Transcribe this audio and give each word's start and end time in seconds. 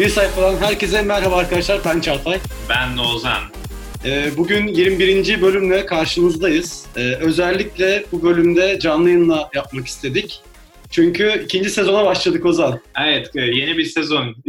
Bir 0.00 0.08
sayfadan 0.08 0.56
herkese 0.56 1.02
merhaba 1.02 1.36
arkadaşlar. 1.36 1.80
Ben 1.84 2.00
Çağatay. 2.00 2.38
Ben 2.68 2.96
de 2.96 3.00
Ozan. 3.00 3.42
Ee, 4.04 4.30
bugün 4.36 4.66
21. 4.66 5.42
bölümle 5.42 5.86
karşınızdayız. 5.86 6.86
Ee, 6.96 7.00
özellikle 7.00 8.04
bu 8.12 8.22
bölümde 8.22 8.78
canlı 8.78 9.10
yayınla 9.10 9.50
yapmak 9.54 9.86
istedik. 9.86 10.42
Çünkü 10.90 11.42
ikinci 11.44 11.70
sezona 11.70 12.04
başladık 12.04 12.46
Ozan. 12.46 12.80
Evet, 13.04 13.30
e, 13.36 13.40
yeni 13.40 13.76
bir 13.76 13.84
sezon. 13.84 14.36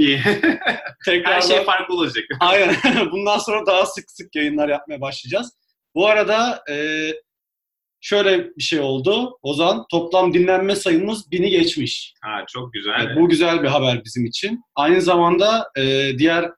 Tekrardan... 1.06 1.36
Her 1.36 1.42
şey 1.42 1.64
farklı 1.64 1.96
olacak. 1.96 2.24
Aynen. 2.40 2.76
Bundan 3.12 3.38
sonra 3.38 3.66
daha 3.66 3.86
sık 3.86 4.12
sık 4.12 4.36
yayınlar 4.36 4.70
yapmaya 4.70 5.02
başlayacağız. 5.02 5.52
Bu 5.96 6.08
arada 6.08 6.64
e, 6.70 6.76
şöyle 8.02 8.56
bir 8.58 8.64
şey 8.64 8.80
oldu. 8.80 9.38
Ozan, 9.42 9.86
toplam 9.92 10.34
dinlenme 10.34 10.76
sayımız 10.76 11.32
bini 11.32 11.50
geçmiş. 11.50 12.14
Ha, 12.22 12.46
çok 12.48 12.74
güzel. 12.74 12.92
Evet, 13.00 13.18
bu 13.18 13.30
güzel 13.30 13.64
bir 13.64 13.68
haber 13.68 14.04
bizim 14.06 14.26
için. 14.26 14.62
Aynı 14.76 15.02
zamanda 15.02 15.70
e, 15.78 16.12
diğer 16.18 16.52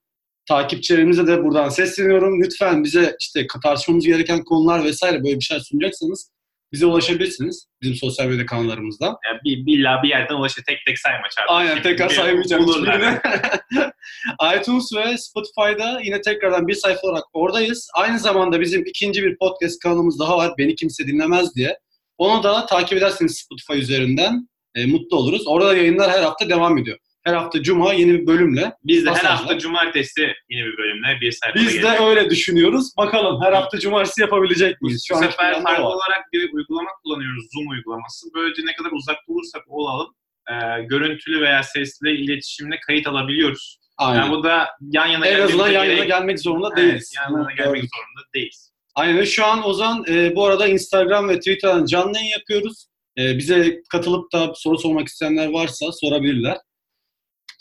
takipçilerimize 0.47 1.27
de 1.27 1.43
buradan 1.43 1.69
sesleniyorum. 1.69 2.43
Lütfen 2.43 2.83
bize 2.83 3.15
işte 3.19 3.47
tartışmamız 3.63 4.05
gereken 4.05 4.43
konular 4.43 4.83
vesaire 4.83 5.23
böyle 5.23 5.35
bir 5.35 5.43
şey 5.43 5.59
sunacaksanız 5.59 6.31
bize 6.73 6.85
ulaşabilirsiniz 6.85 7.67
bizim 7.81 7.95
sosyal 7.95 8.27
medya 8.27 8.45
kanallarımızdan. 8.45 9.15
Yani 9.25 9.39
bir, 9.43 9.65
bir, 9.65 10.03
bir 10.03 10.09
yerden 10.09 10.35
ulaşır. 10.35 10.63
Tek 10.67 10.77
tek 10.85 10.99
sayma 10.99 11.29
çarpı. 11.35 11.53
Aynen 11.53 11.81
tekrar 11.81 12.09
saymayacağım 12.09 12.63
iTunes 14.59 14.93
ve 14.95 15.17
Spotify'da 15.17 16.01
yine 16.03 16.21
tekrardan 16.21 16.67
bir 16.67 16.73
sayfa 16.73 17.07
olarak 17.07 17.23
oradayız. 17.33 17.89
Aynı 17.95 18.19
zamanda 18.19 18.61
bizim 18.61 18.85
ikinci 18.85 19.23
bir 19.23 19.37
podcast 19.37 19.79
kanalımız 19.79 20.19
daha 20.19 20.37
var. 20.37 20.51
Beni 20.57 20.75
kimse 20.75 21.07
dinlemez 21.07 21.55
diye. 21.55 21.77
Onu 22.17 22.43
da 22.43 22.65
takip 22.65 22.97
ederseniz 22.97 23.37
Spotify 23.37 23.79
üzerinden 23.79 24.49
e, 24.75 24.85
mutlu 24.85 25.17
oluruz. 25.17 25.47
Orada 25.47 25.75
yayınlar 25.75 26.11
her 26.11 26.23
hafta 26.23 26.49
devam 26.49 26.77
ediyor. 26.77 26.97
Her 27.23 27.33
hafta 27.33 27.63
cuma 27.63 27.93
yeni 27.93 28.13
bir 28.13 28.27
bölümle. 28.27 28.73
Biz 28.83 29.05
de 29.05 29.11
her 29.11 29.25
hafta 29.25 29.59
cumartesi 29.59 30.21
yeni 30.49 30.65
bir 30.65 30.77
bölümle 30.77 31.21
bir 31.21 31.31
sayfa 31.31 31.55
Biz 31.55 31.83
de 31.83 31.97
öyle 31.99 32.29
düşünüyoruz. 32.29 32.91
Bakalım 32.97 33.41
her 33.41 33.53
hafta 33.53 33.79
cumartesi 33.79 34.21
yapabilecek 34.21 34.81
miyiz? 34.81 35.05
Şu 35.07 35.15
Bu 35.15 35.19
sefer 35.19 35.63
farklı 35.63 35.85
olarak 35.85 36.33
bir 36.33 36.53
uygulama 36.53 36.89
kullanıyoruz. 37.03 37.45
Zoom 37.53 37.67
uygulaması. 37.67 38.27
Böylece 38.35 38.61
ne 38.65 38.73
kadar 38.73 38.91
uzak 38.91 39.17
olursak 39.27 39.63
olalım 39.67 40.15
e, 40.51 40.83
görüntülü 40.83 41.41
veya 41.41 41.63
sesli 41.63 42.11
iletişimle 42.11 42.79
kayıt 42.87 43.07
alabiliyoruz. 43.07 43.79
Aynen. 43.97 44.19
Yani 44.19 44.31
bu 44.31 44.43
da 44.43 44.67
yan 44.81 45.07
yana 45.07 45.27
en 45.27 45.41
azından 45.41 45.69
yan 45.69 45.85
yana 45.85 46.05
gelmek 46.05 46.39
zorunda 46.39 46.67
evet, 46.67 46.77
değiliz. 46.77 47.13
Yan 47.17 47.37
yana 47.37 47.51
gelmek 47.51 47.83
zorunda 47.83 48.27
değiliz. 48.35 48.73
Aynen. 48.95 49.23
Şu 49.23 49.45
an 49.45 49.67
Ozan 49.67 50.05
e, 50.07 50.35
bu 50.35 50.45
arada 50.45 50.67
Instagram 50.67 51.29
ve 51.29 51.39
Twitter'dan 51.39 51.85
canlı 51.85 52.17
yayın 52.17 52.31
yapıyoruz. 52.31 52.87
E, 53.17 53.37
bize 53.37 53.81
katılıp 53.89 54.33
da 54.33 54.53
soru 54.55 54.77
sormak 54.77 55.07
isteyenler 55.07 55.47
varsa 55.47 55.91
sorabilirler. 55.91 56.57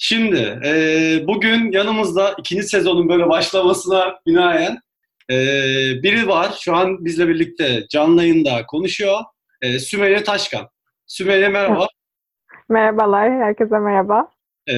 Şimdi 0.05 0.61
e, 0.64 0.72
bugün 1.27 1.72
yanımızda 1.72 2.34
ikinci 2.39 2.62
sezonun 2.62 3.08
böyle 3.08 3.28
başlamasına 3.28 4.19
binaen 4.27 4.78
e, 5.31 5.36
biri 6.03 6.28
var. 6.28 6.55
Şu 6.61 6.77
an 6.77 7.05
bizle 7.05 7.28
birlikte 7.28 7.86
canlı 7.91 8.23
yayında 8.23 8.67
konuşuyor. 8.67 9.20
E, 9.61 9.78
Sümeyye 9.78 10.23
Taşkan. 10.23 10.69
Sümeyye 11.06 11.48
merhaba. 11.48 11.86
Merhabalar, 12.69 13.33
herkese 13.33 13.78
merhaba. 13.78 14.28
E, 14.69 14.75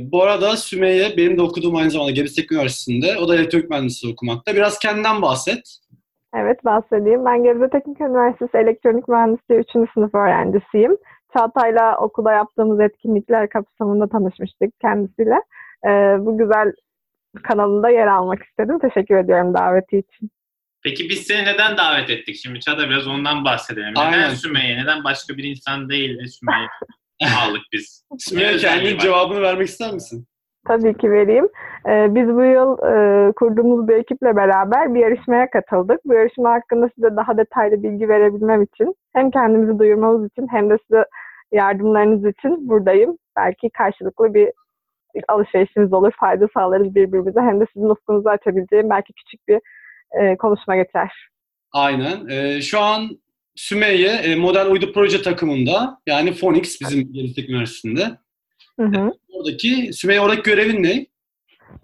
bu 0.00 0.22
arada 0.22 0.56
Sümeyye 0.56 1.16
benim 1.16 1.38
de 1.38 1.42
okuduğum 1.42 1.76
aynı 1.76 1.90
zamanda 1.90 2.10
Gebze 2.10 2.42
Üniversitesi'nde. 2.50 3.16
O 3.16 3.28
da 3.28 3.34
elektronik 3.34 3.70
mühendisliği 3.70 4.12
okumakta. 4.12 4.54
Biraz 4.54 4.78
kendinden 4.78 5.22
bahset. 5.22 5.78
Evet 6.34 6.64
bahsedeyim. 6.64 7.24
Ben 7.24 7.42
Gebze 7.42 7.70
Teknik 7.70 8.00
Üniversitesi 8.00 8.56
Elektronik 8.56 9.08
Mühendisliği 9.08 9.60
3. 9.60 9.90
sınıf 9.94 10.14
öğrencisiyim. 10.14 10.96
Çağatay'la 11.32 11.96
okulda 11.98 12.32
yaptığımız 12.32 12.80
etkinlikler 12.80 13.48
kapsamında 13.48 14.08
tanışmıştık 14.08 14.80
kendisiyle. 14.80 15.36
Ee, 15.86 16.16
bu 16.18 16.38
güzel 16.38 16.72
kanalında 17.42 17.90
yer 17.90 18.06
almak 18.06 18.42
istedim. 18.42 18.78
Teşekkür 18.78 19.16
ediyorum 19.16 19.54
daveti 19.54 19.98
için. 19.98 20.30
Peki 20.82 21.08
biz 21.08 21.26
seni 21.26 21.44
neden 21.46 21.76
davet 21.76 22.10
ettik? 22.10 22.36
Şimdi 22.42 22.60
Çağatay 22.60 22.90
biraz 22.90 23.06
ondan 23.06 23.44
bahsedelim. 23.44 23.90
Neden 23.90 24.00
Aynen. 24.00 24.34
Sümeyye? 24.34 24.76
Neden 24.76 25.04
başka 25.04 25.36
bir 25.36 25.44
insan 25.44 25.88
değil 25.88 26.18
de 26.18 26.26
Sümeyye 26.26 26.68
aldık 27.40 27.62
biz? 27.72 28.04
Sümeyye 28.18 28.56
kendin 28.56 28.98
cevabını 28.98 29.40
vermek 29.40 29.68
ister 29.68 29.92
misin? 29.92 30.26
Tabii 30.66 30.98
ki 30.98 31.10
vereyim. 31.10 31.48
Ee, 31.88 32.14
biz 32.14 32.28
bu 32.28 32.44
yıl 32.44 32.78
e, 32.78 33.32
kurduğumuz 33.32 33.88
bir 33.88 33.94
ekiple 33.94 34.36
beraber 34.36 34.94
bir 34.94 35.00
yarışmaya 35.00 35.50
katıldık. 35.50 36.00
Bu 36.04 36.14
yarışma 36.14 36.50
hakkında 36.50 36.90
size 36.94 37.16
daha 37.16 37.36
detaylı 37.36 37.82
bilgi 37.82 38.08
verebilmem 38.08 38.62
için 38.62 38.94
hem 39.14 39.30
kendimizi 39.30 39.78
duyurmamız 39.78 40.30
için 40.30 40.48
hem 40.50 40.70
de 40.70 40.78
size 40.88 41.04
yardımlarınız 41.52 42.26
için 42.26 42.68
buradayım. 42.68 43.18
Belki 43.36 43.70
karşılıklı 43.70 44.34
bir 44.34 44.52
alışverişimiz 45.28 45.92
olur, 45.92 46.12
fayda 46.20 46.48
sağlarız 46.54 46.94
birbirimize. 46.94 47.40
Hem 47.40 47.60
de 47.60 47.64
sizin 47.74 47.88
ufkunuzu 47.88 48.28
açabileceğim 48.28 48.90
belki 48.90 49.12
küçük 49.12 49.48
bir 49.48 49.60
e, 50.20 50.36
konuşma 50.36 50.76
geçer. 50.76 51.28
Aynen. 51.72 52.28
E, 52.28 52.62
şu 52.62 52.80
an 52.80 53.08
Sümeyye 53.58 54.10
e, 54.10 54.36
model 54.36 54.66
uydu 54.66 54.92
proje 54.94 55.22
takımında 55.22 55.98
yani 56.06 56.34
Phoenix 56.34 56.80
bizim 56.80 57.12
Gelecek 57.12 57.50
Üniversitesi'nde. 57.50 58.18
Hı 58.80 58.86
hı. 58.86 59.12
Oradaki 59.32 59.92
Sümeyye 59.92 60.20
oradaki 60.20 60.42
görevin 60.42 60.82
ne? 60.82 61.06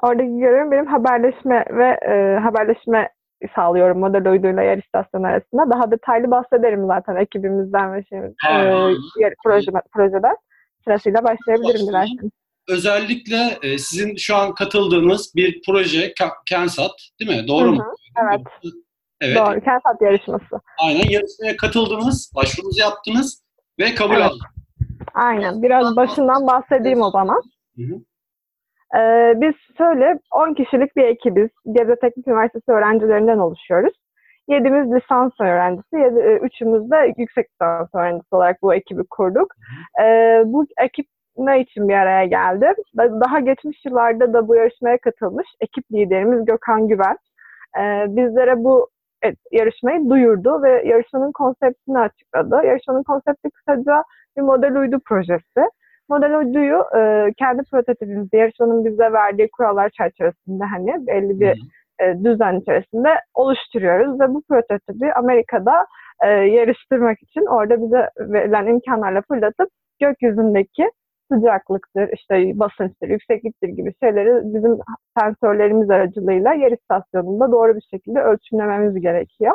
Oradaki 0.03 0.39
görevim 0.39 0.71
benim 0.71 0.87
haberleşme 0.87 1.65
ve 1.71 1.87
e, 1.87 2.39
haberleşme 2.41 3.09
sağlıyorum 3.57 3.99
model 3.99 4.31
uyduyla 4.33 4.63
yer 4.63 4.79
istasyonu 4.79 5.27
arasında. 5.27 5.71
Daha 5.71 5.91
detaylı 5.91 6.31
bahsederim 6.31 6.87
zaten 6.87 7.17
ekibimizden 7.17 7.95
ve 7.95 8.05
şey, 8.05 8.19
e, 8.19 9.35
proje, 9.45 9.71
projeden. 9.93 10.37
Sırasıyla 10.85 11.25
başlayabilirim 11.25 11.87
dilerseniz. 11.87 12.31
Özellikle 12.69 13.59
e, 13.63 13.79
sizin 13.79 14.17
şu 14.17 14.37
an 14.37 14.55
katıldığınız 14.55 15.33
bir 15.37 15.63
proje 15.67 16.15
Kensat 16.47 16.91
değil 17.21 17.31
mi? 17.31 17.49
Doğru 17.49 17.67
Hı-hı. 17.67 17.75
mu? 17.75 17.95
Evet. 18.23 18.41
Evet. 19.21 19.37
Doğru. 19.37 19.61
Kensat 19.61 20.03
yarışması. 20.03 20.61
Aynen. 20.79 21.11
Yarışmaya 21.11 21.57
katıldınız, 21.57 22.33
başvurunuzu 22.37 22.81
yaptınız 22.81 23.43
ve 23.79 23.95
kabul 23.95 24.15
evet. 24.15 24.25
aldınız. 24.25 24.64
Aynen. 25.15 25.63
Biraz 25.63 25.97
başından 25.97 26.47
bahsedeyim 26.47 27.03
o 27.03 27.11
zaman. 27.11 27.43
Hı 27.77 27.83
hı. 27.83 28.01
Ee, 28.99 29.33
biz 29.37 29.55
şöyle 29.79 30.19
10 30.33 30.55
kişilik 30.55 30.97
bir 30.97 31.05
ekibiz. 31.05 31.49
Gebze 31.73 31.97
Teknik 31.97 32.29
Üniversitesi 32.29 32.73
öğrencilerinden 32.73 33.39
oluşuyoruz. 33.39 33.95
Yedimiz 34.49 34.93
lisans 34.93 35.33
öğrencisi, 35.41 35.97
yedi, 35.97 36.19
e, 36.21 36.37
üçümüz 36.37 36.91
de 36.91 37.15
yüksek 37.19 37.47
lisans 37.51 37.89
öğrencisi 37.95 38.35
olarak 38.35 38.63
bu 38.63 38.75
ekibi 38.75 39.03
kurduk. 39.11 39.55
Ee, 40.03 40.43
bu 40.47 40.67
ekip 40.81 41.07
ne 41.37 41.61
için 41.61 41.89
bir 41.89 41.95
araya 41.95 42.25
geldi? 42.25 42.67
Daha 42.97 43.41
geçmiş 43.41 43.85
yıllarda 43.85 44.33
da 44.33 44.49
bu 44.49 44.55
yarışmaya 44.55 44.99
katılmış 44.99 45.47
ekip 45.61 45.85
liderimiz 45.93 46.45
Gökhan 46.45 46.89
Güven. 46.89 47.17
Ee, 47.79 48.05
bizlere 48.09 48.65
bu 48.65 48.89
yarışmayı 49.53 50.09
duyurdu 50.11 50.63
ve 50.63 50.89
yarışmanın 50.89 51.33
konseptini 51.33 51.99
açıkladı. 51.99 52.67
Yarışmanın 52.67 53.03
konsepti 53.03 53.51
kısaca 53.51 54.05
bir 54.37 54.43
model 54.43 54.77
uydu 54.77 55.01
projesi. 55.05 55.71
Model 56.09 56.39
uyduyu 56.39 56.85
e, 56.97 57.33
kendi 57.39 57.63
prototipimizde 57.71 58.37
yarışmanın 58.37 58.85
bize 58.85 59.13
verdiği 59.13 59.51
kurallar 59.51 59.91
çerçevesinde 59.91 60.65
hani 60.65 61.07
belli 61.07 61.41
bir 61.41 61.61
e, 62.01 62.25
düzen 62.25 62.61
içerisinde 62.61 63.09
oluşturuyoruz 63.35 64.21
ve 64.21 64.29
bu 64.29 64.43
prototipi 64.49 65.15
Amerika'da 65.15 65.87
e, 66.23 66.29
yarıştırmak 66.29 67.23
için 67.23 67.47
orada 67.47 67.83
bize 67.83 68.11
verilen 68.19 68.67
imkanlarla 68.67 69.23
fırlatıp 69.29 69.69
gökyüzündeki 70.01 70.91
sıcaklıktır, 71.33 72.09
işte 72.13 72.59
basınçtır, 72.59 73.09
yüksekliktir 73.09 73.69
gibi 73.69 73.93
şeyleri 74.01 74.55
bizim 74.55 74.79
sensörlerimiz 75.19 75.91
aracılığıyla 75.91 76.53
yer 76.55 76.73
istasyonunda 76.73 77.53
doğru 77.53 77.77
bir 77.77 77.87
şekilde 77.91 78.21
ölçümlememiz 78.21 79.03
gerekiyor. 79.03 79.55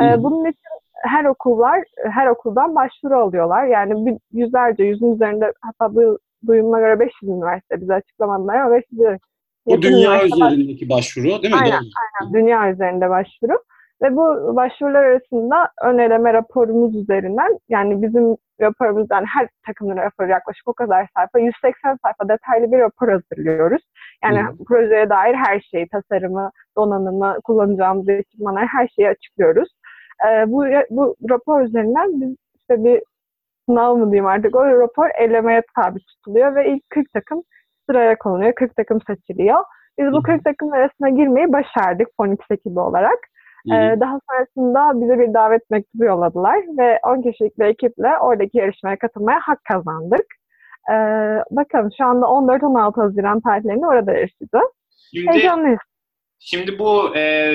Ee, 0.00 0.22
bunun 0.22 0.44
için 0.44 0.70
her 1.04 1.24
okullar, 1.24 1.82
her 2.10 2.26
okuldan 2.26 2.74
başvuru 2.74 3.16
alıyorlar. 3.16 3.66
Yani 3.66 4.18
yüzlerce, 4.32 4.84
yüzün 4.84 5.14
üzerinde 5.14 5.52
hatta 5.60 5.94
bu 5.94 6.18
duyumuna 6.46 6.80
göre 6.80 7.00
500 7.00 7.22
üniversite 7.22 7.80
bize 7.80 7.94
açıklamadılar 7.94 8.54
ama 8.54 8.74
500 8.74 9.18
Bu 9.66 9.82
dünya 9.82 10.24
üzerindeki 10.24 10.88
başvuru 10.88 11.42
değil 11.42 11.54
mi? 11.54 11.60
Aynen, 11.62 11.72
aynen. 11.72 12.34
Dünya 12.34 12.72
üzerinde 12.72 13.10
başvuru. 13.10 13.58
Ve 14.02 14.16
bu 14.16 14.56
başvurular 14.56 15.04
arasında 15.04 15.68
ön 15.82 15.98
eleme 15.98 16.32
raporumuz 16.32 16.96
üzerinden 16.96 17.58
yani 17.68 18.02
bizim 18.02 18.36
raporumuzdan 18.60 19.24
her 19.24 19.48
takımın 19.66 19.96
raporu 19.96 20.28
yaklaşık 20.28 20.68
o 20.68 20.72
kadar 20.72 21.08
sayfa, 21.16 21.38
180 21.38 21.98
sayfa 22.02 22.28
detaylı 22.28 22.72
bir 22.72 22.78
rapor 22.78 23.08
hazırlıyoruz. 23.08 23.82
Yani 24.24 24.42
Hı. 24.42 24.64
projeye 24.64 25.10
dair 25.10 25.34
her 25.34 25.60
şeyi, 25.60 25.88
tasarımı, 25.88 26.50
donanımı, 26.76 27.38
kullanacağımız 27.44 28.08
ekipmanları 28.08 28.66
her 28.66 28.88
şeyi 28.88 29.08
açıklıyoruz. 29.08 29.68
Ee, 30.28 30.44
bu, 30.46 30.64
bu 30.90 31.16
rapor 31.30 31.60
üzerinden 31.60 32.20
biz 32.20 32.36
işte 32.60 32.84
bir 32.84 33.02
sınav 33.68 33.96
mı 33.96 34.12
diyeyim 34.12 34.26
artık 34.26 34.56
o 34.56 34.80
rapor 34.80 35.08
elemeye 35.18 35.62
tabi 35.76 36.00
tutuluyor 36.00 36.54
ve 36.54 36.68
ilk 36.68 36.90
40 36.90 37.12
takım 37.12 37.42
sıraya 37.90 38.18
konuluyor. 38.18 38.54
40 38.54 38.76
takım 38.76 39.00
seçiliyor. 39.06 39.64
Biz 39.98 40.12
bu 40.12 40.22
40 40.22 40.44
takım 40.44 40.72
arasına 40.72 41.08
girmeyi 41.08 41.52
başardık 41.52 42.08
Fonix 42.16 42.38
ekibi 42.50 42.80
olarak. 42.80 43.18
Ee, 43.68 44.00
daha 44.00 44.18
sonrasında 44.30 45.00
bize 45.00 45.18
bir 45.18 45.34
davet 45.34 45.70
mektubu 45.70 46.04
yolladılar 46.04 46.58
ve 46.78 46.98
10 47.02 47.22
kişilik 47.22 47.58
bir 47.58 47.64
ekiple 47.64 48.18
oradaki 48.20 48.58
yarışmaya 48.58 48.98
katılmaya 48.98 49.40
hak 49.42 49.64
kazandık. 49.64 50.26
Ee, 50.90 50.94
bakalım 51.50 51.90
şu 51.98 52.04
anda 52.04 52.26
14-16 52.26 53.00
Haziran 53.00 53.40
tarihlerinde 53.40 53.86
orada 53.86 54.12
yarışacağız. 54.12 54.70
Şimdi, 55.14 55.32
Heyecanlıyız. 55.32 55.78
Şimdi 56.38 56.78
bu 56.78 57.16
e, 57.16 57.54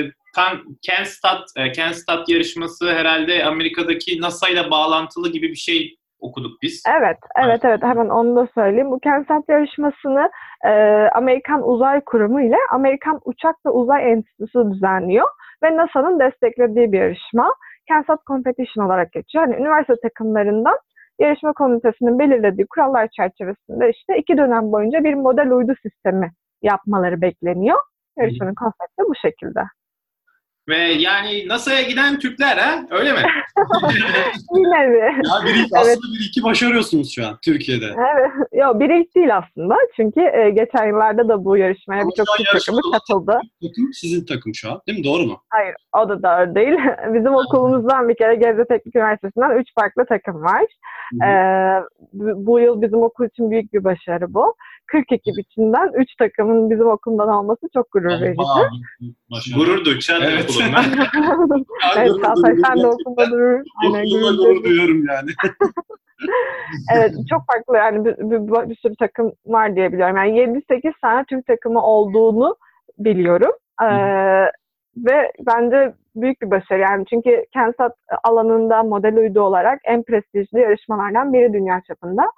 Kenstat, 0.82 1.42
e, 1.56 1.72
Kenstat 1.72 2.28
yarışması 2.28 2.92
herhalde 2.92 3.44
Amerika'daki 3.44 4.20
NASA 4.20 4.48
ile 4.48 4.70
bağlantılı 4.70 5.32
gibi 5.32 5.48
bir 5.48 5.54
şey 5.54 5.96
okuduk 6.20 6.62
biz. 6.62 6.82
Evet, 6.98 7.18
evet, 7.44 7.60
evet. 7.64 7.82
Hemen 7.82 8.08
onu 8.08 8.36
da 8.36 8.48
söyleyeyim. 8.54 8.90
Bu 8.90 8.98
Kensat 9.00 9.48
yarışmasını 9.48 10.30
e, 10.64 10.70
Amerikan 11.14 11.68
Uzay 11.68 12.00
Kurumu 12.00 12.40
ile 12.40 12.56
Amerikan 12.72 13.20
Uçak 13.24 13.56
ve 13.66 13.70
Uzay 13.70 14.12
Enstitüsü 14.12 14.70
düzenliyor 14.72 15.26
ve 15.62 15.76
NASA'nın 15.76 16.20
desteklediği 16.20 16.92
bir 16.92 16.98
yarışma. 16.98 17.54
Kensat 17.88 18.26
Competition 18.26 18.86
olarak 18.86 19.12
geçiyor. 19.12 19.44
Yani 19.44 19.56
üniversite 19.56 19.94
takımlarından 20.02 20.78
yarışma 21.18 21.52
komitesinin 21.52 22.18
belirlediği 22.18 22.66
kurallar 22.66 23.08
çerçevesinde 23.16 23.90
işte 23.90 24.18
iki 24.18 24.36
dönem 24.36 24.72
boyunca 24.72 25.04
bir 25.04 25.14
model 25.14 25.50
uydu 25.50 25.72
sistemi 25.82 26.30
yapmaları 26.62 27.20
bekleniyor. 27.20 27.78
Yarışmanın 28.18 28.54
konsepti 28.54 29.02
bu 29.08 29.14
şekilde. 29.22 29.60
Ve 30.70 30.78
yani 30.78 31.48
NASA'ya 31.48 31.82
giden 31.82 32.18
Türkler 32.18 32.56
ha? 32.56 32.86
Öyle 32.90 33.12
mi? 33.12 33.18
Yine 34.56 34.86
mi? 34.86 34.98
Ya 34.98 35.44
bir 35.44 35.54
ilk, 35.54 35.76
aslında 35.76 36.14
bir 36.20 36.26
iki 36.28 36.42
başarıyorsunuz 36.42 37.14
şu 37.14 37.26
an 37.26 37.38
Türkiye'de. 37.44 37.84
Evet. 37.84 38.30
Yok 38.52 38.80
bir 38.80 38.90
ilk 38.90 39.14
değil 39.14 39.36
aslında. 39.36 39.76
Çünkü 39.96 40.20
e, 40.20 40.50
geçen 40.50 40.86
yıllarda 40.86 41.28
da 41.28 41.44
bu 41.44 41.56
yarışmaya 41.56 42.02
birçok 42.08 42.26
Türk 42.36 42.48
takımı 42.52 42.80
katıldı. 42.92 43.40
Takım 43.62 43.92
sizin 43.92 44.26
takım 44.26 44.54
şu 44.54 44.70
an 44.72 44.80
değil 44.86 44.98
mi? 44.98 45.04
Doğru 45.04 45.22
mu? 45.22 45.42
Hayır. 45.48 45.74
O 45.98 46.08
da 46.08 46.22
doğru 46.22 46.54
değil. 46.54 46.78
Bizim 47.14 47.34
okulumuzdan 47.34 48.08
bir 48.08 48.16
kere 48.16 48.34
Gebze 48.34 48.64
Teknik 48.64 48.96
Üniversitesi'nden 48.96 49.58
üç 49.58 49.68
farklı 49.74 50.06
takım 50.06 50.42
var. 50.42 50.64
Ee, 51.24 51.82
bu 52.46 52.60
yıl 52.60 52.82
bizim 52.82 53.02
okul 53.02 53.26
için 53.26 53.50
büyük 53.50 53.72
bir 53.72 53.84
başarı 53.84 54.34
bu. 54.34 54.54
40 54.90 55.12
ekip 55.12 55.38
içinden 55.38 55.90
3 55.94 56.16
takımın 56.18 56.70
bizim 56.70 56.88
okuldan 56.88 57.28
olması 57.28 57.68
çok 57.74 57.92
gurur 57.92 58.20
verici. 58.20 58.42
Gurur 59.54 59.84
duy, 59.84 59.98
evet. 60.22 60.50
evet, 61.96 62.12
Çağatay 62.22 62.54
sen 62.64 62.78
de 62.78 62.86
okulda 62.94 63.30
durur. 63.30 63.64
Aynen, 63.84 64.04
gurur, 64.04 64.38
gurur 64.38 64.64
duyuyorum 64.64 65.06
yani. 65.08 65.30
evet, 66.94 67.12
çok 67.30 67.42
farklı 67.46 67.76
yani 67.76 68.04
bir, 68.04 68.16
bir, 68.18 68.70
bir 68.70 68.76
sürü 68.76 68.96
takım 68.96 69.32
var 69.46 69.76
diye 69.76 69.92
biliyorum. 69.92 70.16
Yani 70.16 70.40
7-8 70.70 70.92
tane 71.02 71.24
Türk 71.24 71.46
takımı 71.46 71.82
olduğunu 71.82 72.56
biliyorum. 72.98 73.52
Ee, 73.82 74.46
ve 74.96 75.32
bence 75.46 75.94
büyük 76.16 76.42
bir 76.42 76.50
başarı 76.50 76.80
yani 76.80 77.04
çünkü 77.10 77.46
Kensat 77.52 77.92
alanında 78.24 78.82
model 78.82 79.16
uydu 79.16 79.40
olarak 79.40 79.80
en 79.84 80.02
prestijli 80.02 80.58
yarışmalardan 80.58 81.32
biri 81.32 81.52
dünya 81.52 81.82
çapında 81.86 82.30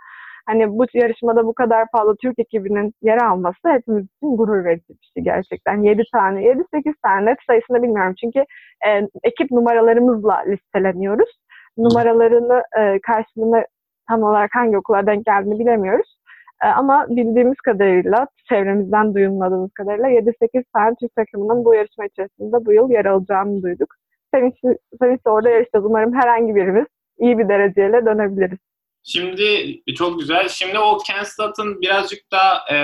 hani 0.46 0.78
bu 0.78 0.86
yarışmada 0.94 1.46
bu 1.46 1.54
kadar 1.54 1.86
fazla 1.92 2.14
Türk 2.22 2.38
ekibinin 2.38 2.94
yer 3.02 3.18
alması 3.18 3.68
hepimiz 3.68 4.04
için 4.04 4.36
gurur 4.36 4.64
verici 4.64 4.88
bir 4.88 5.10
şey 5.14 5.24
gerçekten. 5.24 5.82
7 5.82 6.02
tane, 6.12 6.42
7-8 6.42 6.94
tane 7.02 7.30
net 7.30 7.38
sayısını 7.46 7.82
bilmiyorum. 7.82 8.14
Çünkü 8.20 8.38
e, 8.86 9.08
ekip 9.22 9.50
numaralarımızla 9.50 10.38
listeleniyoruz. 10.38 11.38
Numaralarını 11.78 12.62
e, 12.78 12.98
karşılığında 13.00 13.66
tam 14.08 14.22
olarak 14.22 14.50
hangi 14.54 14.78
okula 14.78 15.06
denk 15.06 15.26
geldiğini 15.26 15.58
bilemiyoruz. 15.58 16.16
E, 16.64 16.66
ama 16.66 17.06
bildiğimiz 17.08 17.56
kadarıyla, 17.56 18.26
çevremizden 18.48 19.14
duyumladığımız 19.14 19.72
kadarıyla 19.72 20.08
7-8 20.08 20.64
tane 20.74 20.94
Türk 21.00 21.16
takımının 21.16 21.64
bu 21.64 21.74
yarışma 21.74 22.04
içerisinde 22.06 22.66
bu 22.66 22.72
yıl 22.72 22.90
yer 22.90 23.04
alacağını 23.04 23.62
duyduk. 23.62 23.94
Sevinç, 24.34 24.54
sevinç 25.02 25.20
orada 25.24 25.50
yarışacağız. 25.50 25.84
Umarım 25.86 26.14
herhangi 26.14 26.54
birimiz 26.54 26.86
iyi 27.18 27.38
bir 27.38 27.48
dereceyle 27.48 28.06
dönebiliriz. 28.06 28.58
Şimdi 29.04 29.76
çok 29.94 30.18
güzel. 30.18 30.48
Şimdi 30.48 30.78
o 30.78 30.98
Kenstat'ın 30.98 31.80
birazcık 31.80 32.32
da 32.32 32.74
e, 32.74 32.76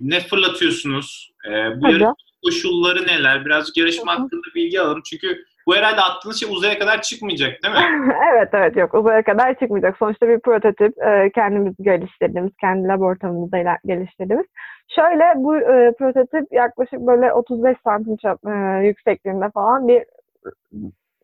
ne 0.00 0.20
fırlatıyorsunuz? 0.20 1.32
E, 1.46 1.50
bu 1.50 1.88
yarış 1.88 2.06
koşulları 2.44 3.06
neler? 3.06 3.44
Birazcık 3.44 3.76
yarışma 3.76 4.12
Hı-hı. 4.12 4.22
hakkında 4.22 4.54
bilgi 4.54 4.80
alalım. 4.80 5.02
Çünkü 5.10 5.44
bu 5.66 5.76
herhalde 5.76 6.00
attığınız 6.00 6.40
şey 6.40 6.48
uzaya 6.52 6.78
kadar 6.78 7.02
çıkmayacak 7.02 7.62
değil 7.62 7.74
mi? 7.74 8.14
evet 8.34 8.48
evet 8.52 8.76
yok 8.76 8.94
uzaya 8.94 9.22
kadar 9.22 9.58
çıkmayacak. 9.58 9.96
Sonuçta 9.98 10.28
bir 10.28 10.40
prototip 10.40 10.98
e, 11.02 11.30
kendimiz 11.34 11.74
geliştirdiğimiz, 11.80 12.52
kendi 12.60 12.88
laboratuvarımızda 12.88 13.78
geliştirdiğimiz. 13.86 14.46
Şöyle 14.94 15.24
bu 15.36 15.56
e, 15.56 15.92
prototip 15.98 16.52
yaklaşık 16.52 17.00
böyle 17.00 17.32
35 17.32 17.76
santim 17.84 18.16
çap, 18.16 18.38
e, 18.46 18.86
yüksekliğinde 18.86 19.50
falan 19.50 19.88
bir 19.88 20.04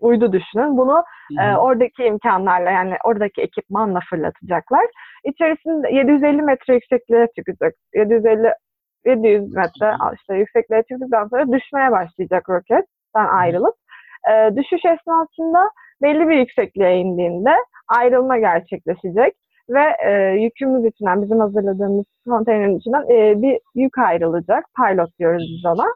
uydu 0.03 0.33
düşünün. 0.33 0.77
Bunu 0.79 1.05
e, 1.41 1.57
oradaki 1.57 2.05
imkanlarla 2.05 2.71
yani 2.71 2.95
oradaki 3.05 3.43
ekipmanla 3.43 4.01
fırlatacaklar. 4.11 4.87
İçerisinde 5.25 5.91
750 5.91 6.43
metre 6.43 6.75
yüksekliğe 6.75 7.27
çıkacak. 7.37 7.75
750 7.95 8.53
700 9.07 9.55
metre 9.55 9.97
işte 10.15 10.35
yüksekliğe 10.35 10.83
çıktıktan 10.83 11.29
sonra 11.29 11.53
düşmeye 11.53 11.93
başlayacak 11.93 12.49
roketten 12.49 13.27
ayrılıp. 13.27 13.75
E, 14.31 14.57
düşüş 14.57 14.85
esnasında 14.85 15.71
belli 16.03 16.29
bir 16.29 16.37
yüksekliğe 16.37 16.97
indiğinde 16.97 17.55
ayrılma 17.89 18.39
gerçekleşecek 18.39 19.35
ve 19.71 19.97
e, 20.07 20.13
yükümüz 20.43 20.85
içinden 20.85 21.23
bizim 21.23 21.41
hazırladığımız 21.41 22.05
konteynerin 22.29 22.79
içinden 22.79 23.03
e, 23.03 23.43
bir 23.43 23.59
yük 23.75 23.99
ayrılacak. 23.99 24.65
Pilot 24.77 25.19
diyoruz 25.19 25.43
biz 25.57 25.67
ona. 25.67 25.87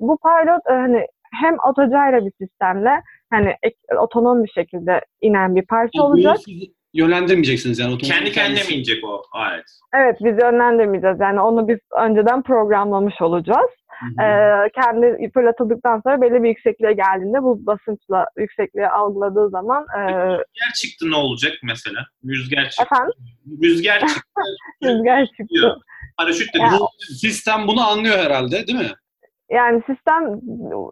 Bu 0.00 0.18
pilot 0.18 0.66
e, 0.66 0.72
hani 0.72 1.06
hem 1.40 1.56
otogyro 1.68 2.26
bir 2.26 2.32
sistemle 2.38 3.02
hani 3.30 3.54
otonom 3.98 4.44
bir 4.44 4.50
şekilde 4.50 5.00
inen 5.20 5.56
bir 5.56 5.66
parça 5.66 6.02
olacak. 6.02 6.36
Yönlendirmeyeceksiniz 6.92 7.78
yani. 7.78 7.98
Kendi 7.98 8.32
kendine 8.32 8.62
mi 8.62 8.74
inecek 8.74 9.04
o 9.04 9.22
alet? 9.32 9.64
Evet 9.94 10.16
biz 10.20 10.38
yönlendirmeyeceğiz. 10.42 11.20
Yani 11.20 11.40
onu 11.40 11.68
biz 11.68 11.78
önceden 11.98 12.42
programlamış 12.42 13.14
olacağız. 13.20 13.70
Ee, 14.22 14.70
kendi 14.74 15.30
fırlatıldıktan 15.34 16.00
sonra 16.04 16.20
belli 16.20 16.42
bir 16.42 16.48
yüksekliğe 16.48 16.92
geldiğinde 16.92 17.42
bu 17.42 17.66
basınçla 17.66 18.26
yüksekliği 18.38 18.88
algıladığı 18.88 19.50
zaman 19.50 19.86
e... 19.96 20.00
rüzgar 20.02 20.72
çıktı 20.82 21.10
ne 21.10 21.16
olacak 21.16 21.52
mesela? 21.62 22.06
Rüzgar 22.24 22.70
çıktı. 22.70 22.84
Efendim? 22.92 23.14
Rüzgar 23.62 24.00
çıktı. 24.00 24.40
rüzgar 24.84 25.26
çıktı. 25.26 25.78
Paraşütle 26.16 26.60
yani, 26.60 26.78
bu 26.78 26.88
sistem 27.20 27.66
bunu 27.66 27.88
anlıyor 27.88 28.18
herhalde 28.18 28.66
değil 28.66 28.78
mi? 28.78 28.92
Yani 29.50 29.82
sistem 29.86 30.40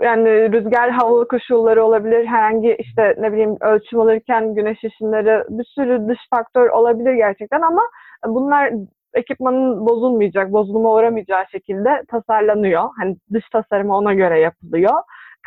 yani 0.02 0.52
rüzgar 0.52 0.90
hava 0.90 1.28
koşulları 1.28 1.84
olabilir 1.84 2.26
herhangi 2.26 2.76
işte 2.78 3.14
ne 3.18 3.32
bileyim 3.32 3.56
ölçüm 3.60 4.00
alırken 4.00 4.54
güneş 4.54 4.84
ışınları 4.84 5.46
bir 5.48 5.64
sürü 5.64 6.08
dış 6.08 6.18
faktör 6.30 6.68
olabilir 6.68 7.14
gerçekten 7.14 7.60
ama 7.60 7.82
bunlar 8.26 8.72
ekipmanın 9.14 9.86
bozulmayacak, 9.86 10.52
bozulma 10.52 10.94
uğramayacağı 10.94 11.44
şekilde 11.52 12.02
tasarlanıyor. 12.08 12.84
Hani 12.96 13.16
dış 13.32 13.44
tasarımı 13.52 13.96
ona 13.96 14.14
göre 14.14 14.40
yapılıyor. 14.40 14.94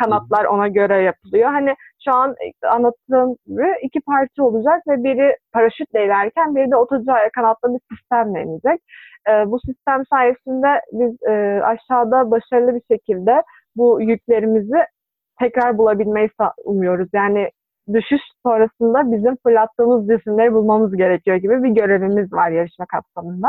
Kanatlar 0.03 0.45
ona 0.45 0.67
göre 0.67 1.01
yapılıyor. 1.01 1.49
Hani 1.49 1.75
şu 2.03 2.11
an 2.15 2.35
anlattığım 2.63 3.35
gibi 3.47 3.67
iki 3.81 4.01
parça 4.01 4.43
olacak 4.43 4.81
ve 4.87 5.03
biri 5.03 5.37
paraşütle 5.53 6.05
inerken 6.05 6.55
biri 6.55 6.71
de 6.71 6.75
otocağı 6.75 7.17
kanatlı 7.35 7.73
bir 7.73 7.95
sistemle 7.95 8.43
inecek. 8.43 8.81
E, 9.29 9.31
bu 9.51 9.59
sistem 9.59 10.03
sayesinde 10.09 10.81
biz 10.91 11.23
e, 11.29 11.61
aşağıda 11.63 12.31
başarılı 12.31 12.75
bir 12.75 12.95
şekilde 12.95 13.43
bu 13.75 14.01
yüklerimizi 14.01 14.85
tekrar 15.39 15.77
bulabilmeyi 15.77 16.29
umuyoruz. 16.65 17.09
Yani 17.13 17.49
düşüş 17.93 18.21
sonrasında 18.45 19.11
bizim 19.11 19.35
fırlattığımız 19.35 20.07
cisimleri 20.07 20.53
bulmamız 20.53 20.97
gerekiyor 20.97 21.37
gibi 21.37 21.63
bir 21.63 21.69
görevimiz 21.69 22.33
var 22.33 22.51
yarışma 22.51 22.85
kapsamında. 22.85 23.47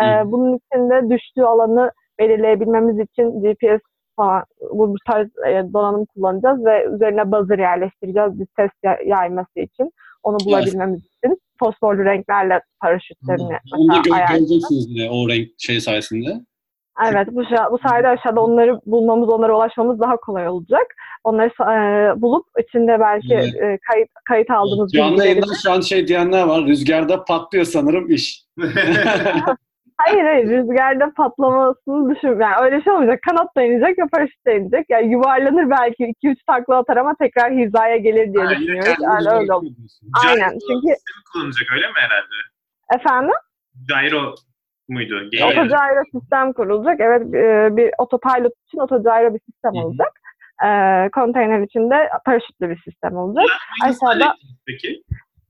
Ee, 0.00 0.22
bunun 0.24 0.56
için 0.56 0.90
de 0.90 1.10
düştüğü 1.10 1.42
alanı 1.42 1.92
belirleyebilmemiz 2.18 2.98
için 2.98 3.42
GPS 3.42 3.80
falan 4.18 4.44
bu, 4.72 4.88
bu 4.88 4.96
tarz 5.06 5.28
e, 5.48 5.72
donanım 5.72 6.04
kullanacağız 6.04 6.64
ve 6.64 6.86
üzerine 6.94 7.32
buzzer 7.32 7.58
yerleştireceğiz 7.58 8.40
bir 8.40 8.46
ses 8.56 8.70
yayması 9.06 9.60
için. 9.60 9.92
Onu 10.22 10.36
bulabilmemiz 10.44 11.00
evet. 11.00 11.34
için 11.34 11.42
fosforlu 11.58 12.04
renklerle 12.04 12.60
paraşütlerini 12.80 13.58
hmm. 13.72 13.80
Onu 13.80 13.88
da 13.88 14.00
göreceksiniz 14.08 14.86
yine 14.88 15.10
o 15.10 15.28
renk 15.28 15.48
şey 15.58 15.80
sayesinde. 15.80 16.28
Evet, 17.06 17.28
bu, 17.32 17.42
bu 17.70 17.78
sayede 17.88 18.08
aşağıda 18.08 18.40
onları 18.40 18.80
bulmamız, 18.86 19.28
onlara 19.28 19.56
ulaşmamız 19.56 20.00
daha 20.00 20.16
kolay 20.16 20.48
olacak. 20.48 20.86
Onları 21.24 21.48
e, 21.48 22.22
bulup 22.22 22.46
içinde 22.58 23.00
belki 23.00 23.34
evet. 23.34 23.54
e, 23.54 23.78
kayıt 23.90 24.08
kayıt 24.28 24.50
aldığımız 24.50 24.92
Canlı 24.92 25.24
yayında 25.24 25.46
şu 25.62 25.72
an 25.72 25.80
şey 25.80 26.08
diyenler 26.08 26.42
var, 26.42 26.66
rüzgarda 26.66 27.24
patlıyor 27.24 27.64
sanırım 27.64 28.10
iş. 28.10 28.44
hayır 29.98 30.24
hayır, 30.24 30.48
rüzgarda 30.48 31.12
patlamasını 31.16 32.14
düşün. 32.14 32.40
Yani 32.40 32.56
öyle 32.60 32.82
şey 32.82 32.92
olmayacak. 32.92 33.20
Kanat 33.28 33.56
da 33.56 33.62
inecek 33.62 33.98
ve 33.98 34.02
paraşüt 34.12 34.46
de 34.46 34.56
inecek. 34.56 34.86
Yani 34.88 35.12
yuvarlanır 35.12 35.70
belki 35.70 36.14
2-3 36.24 36.36
takla 36.46 36.76
atar 36.76 36.96
ama 36.96 37.14
tekrar 37.20 37.52
hizaya 37.52 37.96
gelir 37.96 38.32
diye 38.32 38.44
Aynen, 38.44 38.60
düşünüyoruz. 38.60 39.02
Yani 39.02 39.40
öyle 39.40 39.52
olur. 39.52 39.70
Aynen. 40.26 40.50
Çünkü... 40.50 40.94
kullanacak 41.32 41.72
öyle 41.72 41.86
mi 41.86 41.94
herhalde? 41.96 42.34
Efendim? 42.96 43.34
Gyro 43.88 44.34
muydu? 44.88 45.14
Otogyro 45.44 46.02
sistem 46.12 46.52
kurulacak. 46.52 47.00
Evet 47.00 47.22
e, 47.34 47.76
bir 47.76 47.90
otopilot 47.98 48.52
için 48.66 48.78
otogyro 48.78 49.34
bir 49.34 49.40
sistem 49.40 49.74
Hı-hı. 49.74 49.86
olacak. 49.86 50.12
E, 50.64 50.68
konteyner 51.14 51.60
içinde 51.60 52.08
paraşütlü 52.24 52.70
bir 52.70 52.82
sistem 52.84 53.16
olacak. 53.16 53.46
Aşağıda 53.84 54.34
peki? 54.66 55.02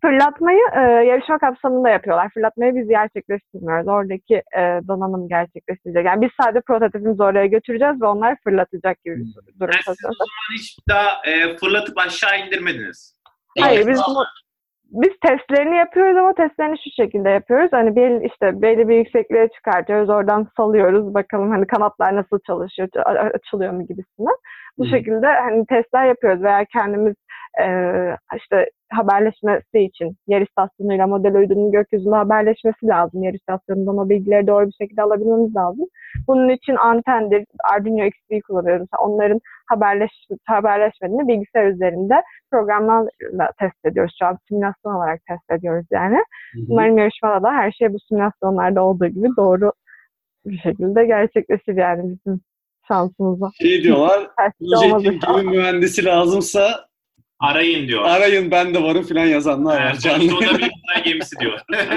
Fırlatmayı 0.02 0.61
e, 0.76 0.81
yarışma 0.81 1.38
kapsamında 1.38 1.88
yapıyorlar. 1.88 2.31
Fırlatmayı 2.35 2.75
biz 2.75 2.88
gerçekleştirmiyoruz. 2.88 3.88
Oradaki 3.88 4.35
e, 4.35 4.61
donanım 4.88 5.28
gerçekleştirecek. 5.28 6.07
Yani 6.07 6.23
biz 6.23 6.31
sadece 6.43 6.61
prototipimizi 6.61 7.23
oraya 7.23 7.47
götüreceğiz 7.47 8.02
ve 8.02 8.07
onlar 8.07 8.37
fırlatacak 8.45 9.05
gibi 9.05 9.17
bir 9.17 9.35
durum 9.61 9.71
Yani 9.73 9.83
siz 9.85 10.05
o 10.05 10.12
zaman 10.12 10.55
hiç 10.55 10.78
daha 10.88 11.23
e, 11.25 11.57
fırlatıp 11.57 11.99
aşağı 11.99 12.47
indirmediniz. 12.47 13.19
Hayır 13.59 13.87
biz 13.87 14.00
biz 14.90 15.12
testlerini 15.26 15.76
yapıyoruz 15.76 16.17
ama 16.17 16.35
testlerini 16.35 16.76
şu 16.85 16.90
şekilde 17.02 17.31
yapıyoruz. 17.31 17.73
Hani 17.73 17.97
belli 17.97 18.26
işte 18.26 18.62
belli 18.62 18.88
bir 18.88 18.97
yüksekliğe 18.97 19.49
çıkartıyoruz. 19.49 20.11
Oradan 20.11 20.49
salıyoruz. 20.57 21.14
Bakalım 21.14 21.50
hani 21.50 21.67
kanatlar 21.67 22.17
nasıl 22.17 22.38
çalışıyor, 22.47 22.88
açılıyor 23.35 23.73
mu 23.73 23.87
gibisinden. 23.87 24.37
Bu 24.78 24.85
hmm. 24.85 24.90
şekilde 24.90 25.26
hani 25.26 25.67
testler 25.67 26.07
yapıyoruz 26.07 26.43
veya 26.43 26.64
kendimiz 26.64 27.14
e, 27.61 27.67
işte 28.37 28.71
haberleşmesi 28.93 29.79
için 29.79 30.17
yer 30.27 30.41
istasyonuyla 30.41 31.07
model 31.07 31.35
uydunun 31.35 31.73
gökyüzünde 31.73 32.17
haberleşmesi 32.17 32.87
lazım. 32.87 33.23
Yer 33.23 33.35
istasyonundan 33.35 33.99
o 33.99 34.09
bilgileri 34.09 34.47
doğru 34.47 34.67
bir 34.67 34.73
şekilde 34.73 35.03
alabilmemiz 35.03 35.57
lazım. 35.57 35.87
Bunun 36.29 36.49
için 36.49 36.77
antendir, 36.77 37.45
Arduino 37.73 38.05
XP 38.05 38.47
kullanıyoruz. 38.47 38.88
Onların 38.99 39.41
haberleş, 39.67 40.11
haberleşmediğini 40.45 41.29
bilgisayar 41.29 41.67
üzerinde 41.67 42.15
programlarla 42.50 43.53
test 43.59 43.85
ediyoruz. 43.85 44.17
Şu 44.19 44.27
an 44.27 44.38
simülasyon 44.49 44.95
olarak 44.95 45.21
test 45.27 45.50
ediyoruz 45.50 45.87
yani. 45.91 46.17
Hı 46.17 46.61
hı. 46.61 46.65
Umarım 46.69 46.99
yarışmada 46.99 47.43
da 47.43 47.53
her 47.53 47.73
şey 47.73 47.93
bu 47.93 47.99
simülasyonlarda 48.09 48.85
olduğu 48.85 49.07
gibi 49.07 49.29
doğru 49.37 49.73
bir 50.47 50.59
şekilde 50.59 51.05
gerçekleşir 51.05 51.77
yani 51.77 52.03
bizim 52.03 52.41
şansımıza. 52.88 53.50
Şey 53.61 53.83
diyorlar, 53.83 54.31
proje 54.61 55.19
kim 55.19 55.50
mühendisi 55.50 56.05
lazımsa 56.05 56.88
Arayın 57.40 57.88
diyor. 57.88 58.02
Arayın 58.04 58.50
ben 58.50 58.75
de 58.75 58.83
varım 58.83 59.02
filan 59.02 59.26
yazanlar 59.26 59.85
var. 59.85 59.95
Canlı. 59.95 60.37
O 60.37 60.40
da 60.40 60.40
bir 60.59 60.71
uzay 60.71 61.04
gemisi 61.04 61.37
diyor. 61.40 61.61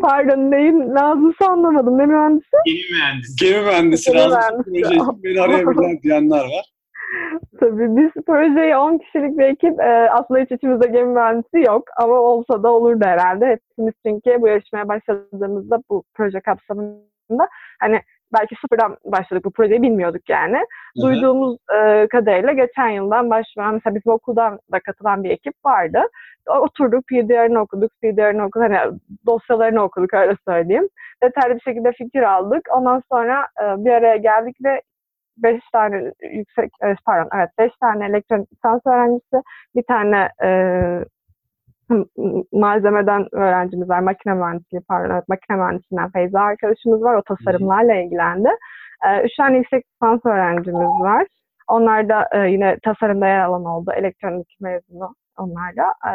Pardon 0.00 0.50
neyin 0.50 0.94
lazımsa 0.94 1.46
anlamadım. 1.46 1.98
Ne 1.98 2.06
mühendisi? 2.06 2.56
Gemi 2.66 2.78
mühendisi. 2.92 3.44
Gemi 3.44 3.64
mühendisi 3.64 4.12
Gemi 4.12 4.18
lazım. 4.18 4.64
Mühendisi. 4.66 4.98
Proje 4.98 5.22
beni 5.24 5.40
arayabilirler 5.40 6.02
diyenler 6.02 6.44
var. 6.44 6.64
Tabii 7.60 7.96
biz 7.96 8.24
projeyi 8.26 8.76
10 8.76 8.98
kişilik 8.98 9.38
bir 9.38 9.44
ekip 9.44 9.80
e, 9.80 10.10
aslında 10.10 10.40
hiç 10.40 10.52
içimizde 10.52 10.86
gemi 10.86 11.12
mühendisi 11.14 11.58
yok 11.58 11.84
ama 12.02 12.14
olsa 12.14 12.62
da 12.62 12.72
olurdu 12.72 13.04
herhalde. 13.04 13.46
Hepimiz 13.46 13.94
çünkü 14.06 14.42
bu 14.42 14.48
yarışmaya 14.48 14.88
başladığımızda 14.88 15.78
bu 15.90 16.04
proje 16.14 16.40
kapsamında 16.40 17.48
hani 17.80 18.00
belki 18.32 18.54
sıfırdan 18.60 18.96
başladık 19.04 19.44
bu 19.44 19.50
projeyi 19.50 19.82
bilmiyorduk 19.82 20.28
yani. 20.28 20.56
Hı-hı. 20.56 21.02
Duyduğumuz 21.02 21.56
e, 21.74 22.06
kadarıyla 22.08 22.52
geçen 22.52 22.88
yıldan 22.88 23.30
başlayan 23.30 23.74
mesela 23.74 23.94
bizim 23.94 24.12
okuldan 24.12 24.58
da 24.72 24.80
katılan 24.80 25.24
bir 25.24 25.30
ekip 25.30 25.54
vardı. 25.64 26.02
Oturduk 26.60 27.06
PDR'ını 27.06 27.60
okuduk, 27.60 27.92
PDR'ını 28.02 28.44
okuduk, 28.44 28.70
hani 28.70 28.98
dosyalarını 29.26 29.82
okuduk 29.82 30.14
öyle 30.14 30.36
söyleyeyim. 30.48 30.88
Detaylı 31.22 31.54
bir 31.54 31.60
şekilde 31.60 31.92
fikir 31.92 32.22
aldık. 32.22 32.68
Ondan 32.72 33.02
sonra 33.12 33.46
e, 33.62 33.84
bir 33.84 33.90
araya 33.90 34.16
geldik 34.16 34.56
ve 34.64 34.82
beş 35.36 35.60
tane 35.72 36.12
yüksek, 36.32 36.70
e, 36.84 36.94
pardon 37.06 37.28
evet 37.34 37.50
beş 37.58 37.72
tane 37.80 38.06
elektronik 38.06 38.52
lisans 38.52 38.80
öğrencisi, 38.86 39.36
bir 39.74 39.82
tane 39.88 40.28
e, 40.44 40.48
malzemeden 42.52 43.34
öğrencimiz 43.34 43.88
var. 43.88 44.00
Makine 44.00 44.34
mühendisliği 44.34 44.82
pardon. 44.88 45.22
Makine 45.28 45.56
mühendisliğinden 45.56 46.10
Feyza 46.10 46.40
arkadaşımız 46.40 47.02
var. 47.02 47.14
O 47.14 47.22
tasarımlarla 47.22 47.94
ilgilendi. 47.94 48.48
Ee, 49.06 49.22
üç 49.24 49.36
tane 49.36 49.56
yüksek 49.56 49.84
lisans 49.86 50.20
öğrencimiz 50.26 51.00
var. 51.00 51.26
Onlar 51.68 52.08
da 52.08 52.28
e, 52.32 52.50
yine 52.50 52.78
tasarımda 52.84 53.26
yer 53.26 53.40
alan 53.40 53.64
oldu. 53.64 53.92
Elektronik 53.96 54.56
mezunu 54.60 55.14
onlar 55.38 55.76
da. 55.76 56.10
E, 56.10 56.12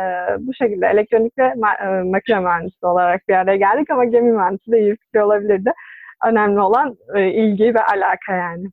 bu 0.47 0.53
şekilde 0.53 0.87
elektronik 0.87 1.37
ve 1.37 1.53
e, 1.83 2.03
makine 2.03 2.39
mühendisi 2.39 2.85
olarak 2.85 3.27
bir 3.27 3.33
araya 3.33 3.57
geldik 3.57 3.89
ama 3.89 4.05
gemi 4.05 4.31
mühendisi 4.31 4.71
de 4.71 4.79
iyi 4.79 4.95
fikir 4.95 5.19
olabilirdi. 5.19 5.71
Önemli 6.25 6.59
olan 6.59 6.95
e, 7.15 7.27
ilgi 7.27 7.73
ve 7.75 7.83
alaka 7.83 8.33
yani. 8.33 8.65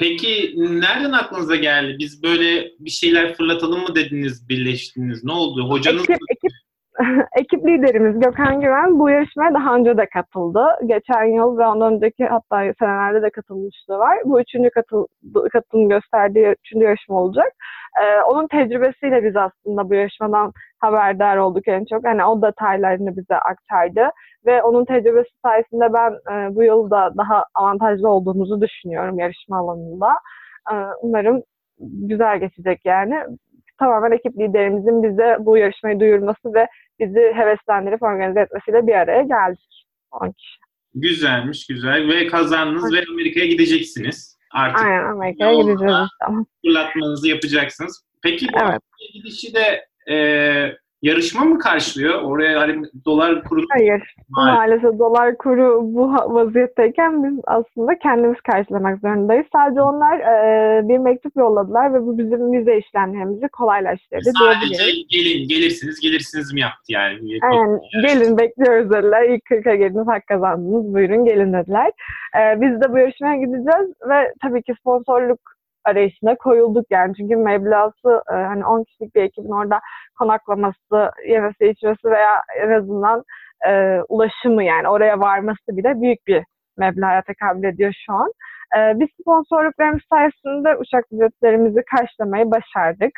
Peki 0.00 0.54
nereden 0.56 1.12
aklınıza 1.12 1.56
geldi? 1.56 1.96
Biz 1.98 2.22
böyle 2.22 2.70
bir 2.80 2.90
şeyler 2.90 3.34
fırlatalım 3.34 3.80
mı 3.80 3.94
dediniz, 3.94 4.48
birleştiniz? 4.48 5.24
Ne 5.24 5.32
oldu? 5.32 5.70
Hocanız 5.70 6.02
ekip, 6.02 6.18
ekip, 6.30 6.52
ekip 7.40 7.66
liderimiz 7.66 8.20
Gökhan 8.20 8.60
Güven 8.60 8.98
bu 8.98 9.10
yarışmaya 9.10 9.54
daha 9.54 9.76
önce 9.76 9.96
de 9.96 10.06
katıldı. 10.14 10.64
Geçen 10.86 11.24
yıl 11.24 11.58
ve 11.58 11.66
ondan 11.66 11.94
önceki 11.94 12.24
hatta 12.24 12.72
senelerde 12.78 13.22
de 13.22 13.30
katılmışlığı 13.30 13.98
var. 13.98 14.18
Bu 14.24 14.40
üçüncü 14.40 14.70
katıl, 14.70 15.06
katılım 15.52 15.88
gösterdiği 15.88 16.54
üçüncü 16.64 16.84
yarışma 16.84 17.22
olacak. 17.22 17.52
Ee, 18.02 18.22
onun 18.22 18.48
tecrübesiyle 18.48 19.24
biz 19.24 19.36
aslında 19.36 19.90
bu 19.90 19.94
yarışmadan 19.94 20.52
haberdar 20.78 21.36
olduk 21.36 21.68
en 21.68 21.84
çok. 21.84 22.04
Hani 22.04 22.24
o 22.24 22.42
detaylarını 22.42 23.16
bize 23.16 23.34
aktardı 23.34 24.10
ve 24.46 24.62
onun 24.62 24.84
tecrübesi 24.84 25.30
sayesinde 25.44 25.92
ben 25.92 26.10
e, 26.10 26.54
bu 26.54 26.62
yılda 26.62 27.12
daha 27.18 27.44
avantajlı 27.54 28.08
olduğumuzu 28.08 28.60
düşünüyorum 28.60 29.18
yarışma 29.18 29.58
alanında. 29.58 30.08
E, 30.72 30.74
umarım 31.02 31.42
güzel 31.80 32.40
geçecek 32.40 32.80
yani. 32.84 33.14
Tamamen 33.78 34.10
ekip 34.10 34.38
liderimizin 34.38 35.02
bize 35.02 35.36
bu 35.40 35.56
yarışmayı 35.56 36.00
duyurması 36.00 36.54
ve 36.54 36.66
bizi 37.00 37.32
heveslendirip 37.34 38.02
organize 38.02 38.40
etmesiyle 38.40 38.86
bir 38.86 38.94
araya 38.94 39.22
geldik. 39.22 39.84
10 40.10 40.30
kişi. 40.30 40.56
Güzelmiş, 40.94 41.66
güzel. 41.66 42.08
Ve 42.08 42.26
kazandınız 42.26 42.94
ve 42.94 42.98
Amerika'ya 43.12 43.46
gideceksiniz. 43.46 44.35
Artık 44.56 44.86
Aynen 44.86 45.04
Amerika'ya 45.04 45.62
gideceğiz. 45.62 46.08
Fırlatmanızı 46.64 47.28
yapacaksınız. 47.28 48.04
Peki 48.22 48.46
bu 48.52 48.58
evet. 48.62 48.82
gidişi 49.14 49.54
de 49.54 49.86
e, 50.12 50.16
yarışma 51.06 51.44
mı 51.44 51.58
karşılıyor? 51.58 52.22
Oraya 52.22 52.60
hani 52.60 52.82
dolar 53.04 53.42
kuru... 53.44 53.60
Hayır. 53.70 54.14
Maalesef. 54.28 54.58
Maalesef 54.58 54.98
dolar 54.98 55.38
kuru 55.38 55.80
bu 55.82 56.12
vaziyetteyken 56.12 57.24
biz 57.24 57.40
aslında 57.46 57.98
kendimiz 57.98 58.40
karşılamak 58.40 59.00
zorundayız. 59.00 59.46
Sadece 59.52 59.80
onlar 59.80 60.18
e, 60.18 60.88
bir 60.88 60.98
mektup 60.98 61.36
yolladılar 61.36 61.94
ve 61.94 62.02
bu 62.02 62.18
bizim 62.18 62.52
vize 62.52 62.78
işlemlerimizi 62.78 63.48
kolaylaştırdı. 63.48 64.30
Sadece 64.38 64.84
gelin, 65.08 65.48
gelirsiniz, 65.48 66.00
gelirsiniz 66.00 66.52
mi 66.52 66.60
yaptı 66.60 66.92
yani? 66.92 67.38
Aynen. 67.42 67.80
Gelin 68.02 68.38
bekliyoruz 68.38 68.90
dediler. 68.90 69.28
İlk 69.28 69.42
40'a 69.44 69.74
geldiniz, 69.74 70.06
hak 70.06 70.26
kazandınız. 70.26 70.94
Buyurun 70.94 71.24
gelin 71.24 71.52
dediler. 71.52 71.90
E, 72.40 72.60
biz 72.60 72.80
de 72.80 72.92
bu 72.92 72.98
yarışmaya 72.98 73.36
gideceğiz 73.36 73.88
ve 74.08 74.32
tabii 74.42 74.62
ki 74.62 74.74
sponsorluk 74.80 75.55
arayışına 75.86 76.34
koyulduk 76.36 76.86
yani. 76.90 77.14
Çünkü 77.16 77.36
meblası 77.36 78.22
e, 78.30 78.34
hani 78.34 78.66
10 78.66 78.84
kişilik 78.84 79.14
bir 79.14 79.22
ekibin 79.22 79.50
orada 79.50 79.80
konaklaması, 80.18 81.10
yemesi, 81.28 81.66
içmesi 81.66 82.04
veya 82.04 82.42
en 82.62 82.70
azından 82.70 83.24
e, 83.68 84.00
ulaşımı 84.08 84.64
yani 84.64 84.88
oraya 84.88 85.20
varması 85.20 85.68
bile 85.68 86.00
büyük 86.00 86.26
bir 86.26 86.42
meblağa 86.78 87.22
tekabül 87.26 87.64
ediyor 87.64 87.92
şu 88.06 88.12
an. 88.12 88.32
E, 88.76 89.00
biz 89.00 89.08
sponsorluklarımız 89.20 90.02
sayesinde 90.12 90.76
uçak 90.76 91.12
biletlerimizi 91.12 91.82
karşılamayı 91.96 92.50
başardık. 92.50 93.12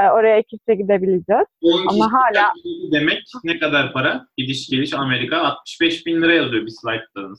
E, 0.00 0.10
oraya 0.10 0.36
ekipçe 0.36 0.74
gidebileceğiz. 0.74 1.46
Ama 1.88 2.12
hala 2.12 2.52
demek 2.92 3.22
ne 3.44 3.58
kadar 3.58 3.92
para? 3.92 4.26
Gidiş 4.36 4.70
geliş 4.70 4.94
Amerika 4.94 5.38
65 5.38 6.06
bin 6.06 6.22
lira 6.22 6.32
yazıyor 6.34 6.62
bir 6.66 6.72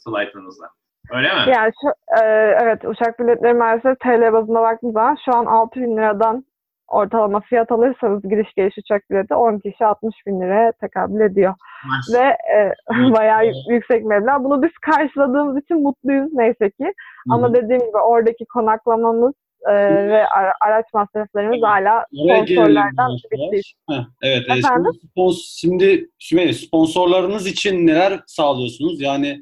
slaytınızda. 0.03 0.67
Öyle 1.11 1.27
mi? 1.27 1.41
Yani 1.47 1.71
şu, 1.81 1.87
e, 2.21 2.25
evet 2.63 2.85
uçak 2.85 3.19
biletleri 3.19 3.53
maalesef 3.53 3.99
TL 3.99 4.33
bazında 4.33 4.61
baktığım 4.61 4.91
zaman 4.91 5.17
şu 5.25 5.35
an 5.35 5.45
6 5.45 5.81
bin 5.81 5.97
liradan 5.97 6.45
ortalama 6.87 7.39
fiyat 7.39 7.71
alırsanız 7.71 8.23
gidiş 8.23 8.53
geliş 8.57 8.77
uçak 8.77 9.09
bileti 9.09 9.35
10 9.35 9.59
kişi 9.59 9.85
60 9.85 10.15
bin 10.27 10.41
liraya 10.41 10.71
tekabül 10.71 11.19
ediyor. 11.19 11.53
Maşallah. 11.87 12.25
Ve 12.25 12.37
e, 12.57 12.71
bayağı 13.13 13.45
yüksek 13.69 14.05
meblağ. 14.05 14.43
Bunu 14.43 14.63
biz 14.63 14.71
karşıladığımız 14.81 15.63
için 15.63 15.83
mutluyuz 15.83 16.33
neyse 16.33 16.69
ki. 16.69 16.83
Hı-hı. 16.83 17.33
Ama 17.35 17.53
dediğim 17.53 17.81
gibi 17.81 17.97
oradaki 17.97 18.45
konaklamamız 18.45 19.33
e, 19.67 19.73
ve 20.07 20.27
ara, 20.27 20.53
araç 20.65 20.85
masraflarımız 20.93 21.63
hala 21.63 22.05
sponsorlardan 22.13 23.17
Heh, 23.89 24.03
evet. 24.23 24.49
E, 24.49 24.57
Efendim? 24.57 24.91
E, 25.17 25.31
şimdi 25.59 26.09
Sümeyye 26.19 26.53
sponsorlarınız 26.53 27.47
için 27.47 27.87
neler 27.87 28.19
sağlıyorsunuz? 28.27 29.01
Yani 29.01 29.41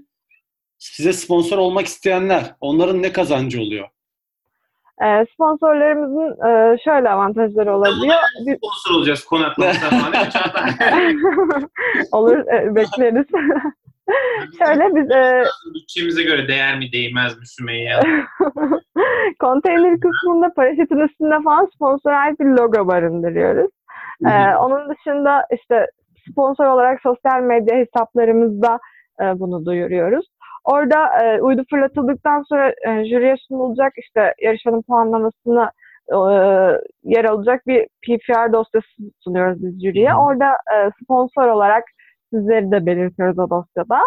size 0.92 1.14
sponsor 1.14 1.58
olmak 1.58 1.86
isteyenler, 1.86 2.56
onların 2.62 3.02
ne 3.02 3.12
kazancı 3.12 3.62
oluyor? 3.62 3.88
E, 5.04 5.26
sponsorlarımızın 5.34 6.48
e, 6.48 6.78
şöyle 6.84 7.10
avantajları 7.10 7.78
olabiliyor. 7.78 8.16
Biz... 8.48 8.58
Sponsor 8.58 9.00
olacağız 9.00 9.26
konaklama 9.26 9.74
falan. 9.74 10.14
Olur, 12.12 12.38
e, 12.38 12.76
bekleriz. 12.76 13.26
şöyle 14.60 14.96
biz... 14.96 15.12
E... 15.12 15.44
Bütçemize 15.76 16.24
göre 16.24 16.48
değer 16.48 16.78
mi 16.78 16.92
değmez 16.92 17.40
mi 17.40 17.48
Sümeyye? 17.48 18.00
Konteyner 19.40 20.00
kısmında 20.00 20.54
paraşütün 20.56 21.00
üstünde 21.00 21.44
falan 21.44 21.70
sponsor 21.76 22.12
ait 22.12 22.40
bir 22.40 22.46
logo 22.46 22.88
barındırıyoruz. 22.88 23.72
Ee, 24.26 24.56
onun 24.56 24.90
dışında 24.90 25.46
işte 25.54 25.88
sponsor 26.32 26.66
olarak 26.66 27.02
sosyal 27.02 27.42
medya 27.42 27.78
hesaplarımızda 27.78 28.80
e, 29.22 29.40
bunu 29.40 29.66
duyuruyoruz. 29.66 30.26
Orada 30.64 31.24
e, 31.24 31.42
uydu 31.42 31.64
fırlatıldıktan 31.70 32.44
sonra 32.50 32.70
e, 32.70 33.06
jüriye 33.06 33.36
sunulacak 33.48 33.94
işte 33.98 34.34
yarışmanın 34.42 34.82
puanlamasını 34.82 35.72
e, 36.10 36.18
yer 37.04 37.26
alacak 37.26 37.68
bir 37.68 37.88
PPR 37.88 38.54
dosyası 38.54 38.88
sunuyoruz 39.20 39.64
biz 39.64 39.84
jüriye. 39.84 40.16
Orada 40.16 40.52
e, 40.52 40.92
sponsor 41.04 41.48
olarak 41.48 41.84
sizleri 42.34 42.72
de 42.72 42.86
belirtiyoruz 42.86 43.40
o 43.40 43.50
dosyada. 43.50 44.00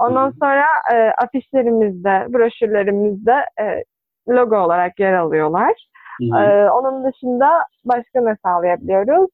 Ondan 0.00 0.30
sonra 0.40 0.64
e, 0.94 0.96
afişlerimizde, 1.24 2.26
broşürlerimizde 2.28 3.44
e, 3.60 3.84
logo 4.28 4.56
olarak 4.56 5.00
yer 5.00 5.12
alıyorlar. 5.12 5.88
Ee, 6.22 6.70
onun 6.70 7.04
dışında 7.04 7.64
başka 7.84 8.20
ne 8.20 8.36
sağlayabiliyoruz? 8.44 9.30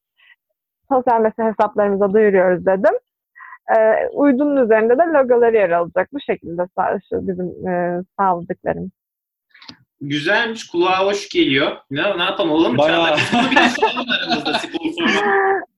Sosyal 0.89 1.21
medya 1.21 1.47
hesaplarımıza 1.47 2.13
duyuruyoruz 2.13 2.67
dedim. 2.67 2.95
Ee, 3.71 4.09
uydunun 4.13 4.65
üzerinde 4.65 4.99
de 4.99 5.03
logoları 5.03 5.57
yer 5.57 5.71
alacak. 5.71 6.13
Bu 6.13 6.21
şekilde 6.21 6.63
sağ, 6.77 6.99
şu 7.09 7.29
bizim 7.29 7.69
e, 7.69 8.03
sağladıklarımız. 8.19 8.91
Güzelmiş, 10.01 10.67
kulağa 10.67 11.07
hoş 11.07 11.29
geliyor. 11.29 11.77
Ne, 11.91 12.19
ne 12.19 12.23
yapalım 12.23 12.51
oğlum? 12.51 12.79
Bayağı. 12.79 13.17
Biz 13.17 13.23
bunu 13.33 13.51
bir 13.51 13.57
de 13.57 13.69
soralım 13.69 14.07
aramızda 14.11 14.59
sponsorlu. 14.59 15.21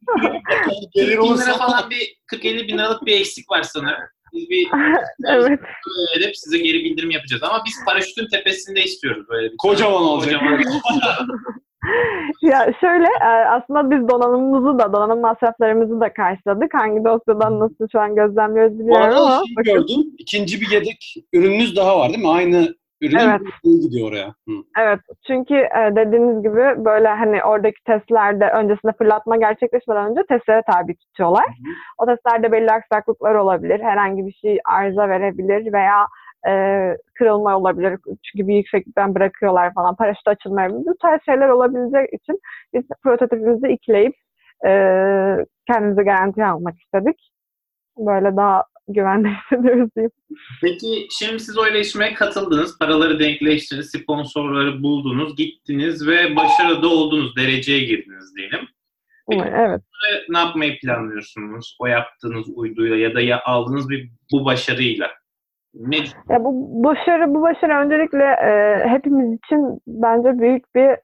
Gelir 0.94 1.16
40 1.16 1.24
olursa 1.24 1.52
falan 1.52 1.90
bir 1.90 2.16
40-50 2.32 2.68
bin 2.68 2.78
liralık 2.78 3.06
bir 3.06 3.20
eksik 3.20 3.50
var 3.50 3.62
sanırım. 3.62 4.02
Biz 4.32 4.50
bir 4.50 4.68
evet. 5.28 5.60
edip 6.16 6.36
size 6.36 6.58
geri 6.58 6.84
bildirim 6.84 7.10
yapacağız. 7.10 7.42
Ama 7.42 7.62
biz 7.66 7.84
paraşütün 7.86 8.28
tepesinde 8.28 8.82
istiyoruz 8.82 9.28
böyle 9.28 9.52
bir 9.52 9.56
Kocaman 9.56 10.02
olacak. 10.02 10.40
Kocaman. 10.40 11.28
Ya 12.42 12.72
şöyle 12.80 13.06
e, 13.06 13.26
aslında 13.26 13.90
biz 13.90 14.08
donanımımızı 14.08 14.78
da 14.78 14.92
donanım 14.92 15.20
masraflarımızı 15.20 16.00
da 16.00 16.12
karşıladık. 16.12 16.74
Hangi 16.74 17.04
dosyadan 17.04 17.60
nasıl 17.60 17.88
şu 17.92 18.00
an 18.00 18.14
gözlemliyoruz 18.14 18.74
Bu 18.74 18.78
bilmiyorum 18.78 19.02
arada 19.02 19.20
ama 19.20 19.42
şey 19.64 19.74
gördüm. 19.74 20.14
İkinci 20.18 20.60
bir 20.60 20.70
yedek 20.70 21.14
ürününüz 21.32 21.76
daha 21.76 21.98
var 21.98 22.08
değil 22.08 22.22
mi? 22.22 22.28
Aynı 22.28 22.74
ürün 23.00 23.16
Evet. 23.18 23.40
gidiyor 23.64 24.08
oraya. 24.08 24.26
Hı. 24.26 24.52
Evet 24.78 25.00
çünkü 25.26 25.54
e, 25.54 25.96
dediğiniz 25.96 26.42
gibi 26.42 26.84
böyle 26.84 27.08
hani 27.08 27.44
oradaki 27.44 27.84
testlerde 27.84 28.50
öncesinde 28.50 28.92
fırlatma 28.98 29.36
gerçekleşmeden 29.36 30.10
önce 30.10 30.20
testlere 30.28 30.62
tabi 30.72 30.96
tutuyorlar. 30.96 31.44
O 31.98 32.06
testlerde 32.06 32.52
belli 32.52 32.70
aksaklıklar 32.70 33.34
olabilir. 33.34 33.80
Herhangi 33.80 34.26
bir 34.26 34.32
şey 34.32 34.58
arıza 34.64 35.08
verebilir 35.08 35.72
veya 35.72 36.06
e, 36.48 36.52
kırılma 37.14 37.58
olabilir. 37.58 37.98
Çünkü 38.06 38.48
bir 38.48 38.54
yükseklikten 38.54 39.14
bırakıyorlar 39.14 39.74
falan. 39.74 39.96
Paraşüt 39.96 40.28
açılmayabilir. 40.28 40.86
Bu 40.86 40.96
tarz 41.02 41.20
şeyler 41.24 41.48
olabilecek 41.48 42.14
için 42.22 42.40
biz 42.74 42.82
prototipimizi 43.02 43.68
ikleyip 43.68 44.14
e, 44.66 44.70
kendimizi 45.66 46.02
garantiye 46.02 46.46
almak 46.46 46.74
istedik. 46.80 47.30
Böyle 47.98 48.36
daha 48.36 48.64
güvende 48.88 49.28
hissediyoruz 49.52 49.90
diyeyim. 49.96 50.10
Peki 50.62 51.08
şimdi 51.18 51.40
siz 51.40 51.58
o 51.58 51.66
iletişime 51.66 52.14
katıldınız, 52.14 52.78
paraları 52.78 53.18
denkleştirdiniz, 53.18 53.90
sponsorları 53.90 54.82
buldunuz, 54.82 55.36
gittiniz 55.36 56.06
ve 56.06 56.36
başarıda 56.36 56.88
oldunuz, 56.88 57.36
dereceye 57.36 57.84
girdiniz 57.84 58.36
diyelim. 58.36 58.68
Peki 59.30 59.42
Evet. 59.46 59.80
Ve 59.80 60.24
ne 60.28 60.38
yapmayı 60.38 60.78
planlıyorsunuz 60.78 61.76
o 61.80 61.86
yaptığınız 61.86 62.46
uyduyla 62.54 62.96
ya 62.96 63.14
da 63.14 63.20
ya 63.20 63.42
aldığınız 63.44 63.88
bir 63.90 64.10
bu 64.32 64.44
başarıyla? 64.44 65.10
Ne 65.80 65.96
Ya 66.28 66.44
bu 66.44 66.84
başarı 66.84 67.34
bu 67.34 67.42
başarı 67.42 67.72
öncelikle 67.72 68.24
e, 68.24 68.82
hepimiz 68.88 69.38
için 69.38 69.80
bence 69.86 70.38
büyük 70.38 70.74
bir 70.74 70.96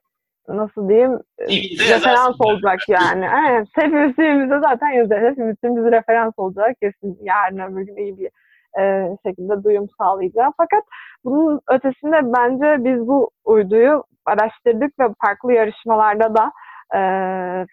nasıl 0.47 0.89
diyeyim 0.89 1.19
e, 1.37 1.45
TV'de 1.45 1.95
referans 1.95 2.35
olacak 2.39 2.79
yani. 2.87 3.25
Evet, 3.49 3.67
hepimiz 3.75 4.49
zaten 4.61 4.89
yazarız. 4.89 5.29
Hepimiz 5.29 5.55
bizi 5.63 5.91
referans 5.91 6.33
olacak 6.37 6.75
kesin. 6.81 7.17
Yarın 7.21 7.59
öbür 7.59 7.81
gün 7.81 7.95
iyi 7.95 8.17
bir 8.17 8.29
e, 8.81 9.09
şekilde 9.25 9.63
duyum 9.63 9.87
sağlayacağım. 9.97 10.53
Fakat 10.57 10.83
bunun 11.25 11.61
ötesinde 11.67 12.19
bence 12.23 12.83
biz 12.83 13.07
bu 13.07 13.29
uyduyu 13.45 14.03
araştırdık 14.25 14.99
ve 14.99 15.07
farklı 15.25 15.53
yarışmalarda 15.53 16.35
da 16.35 16.51
e, 16.93 16.97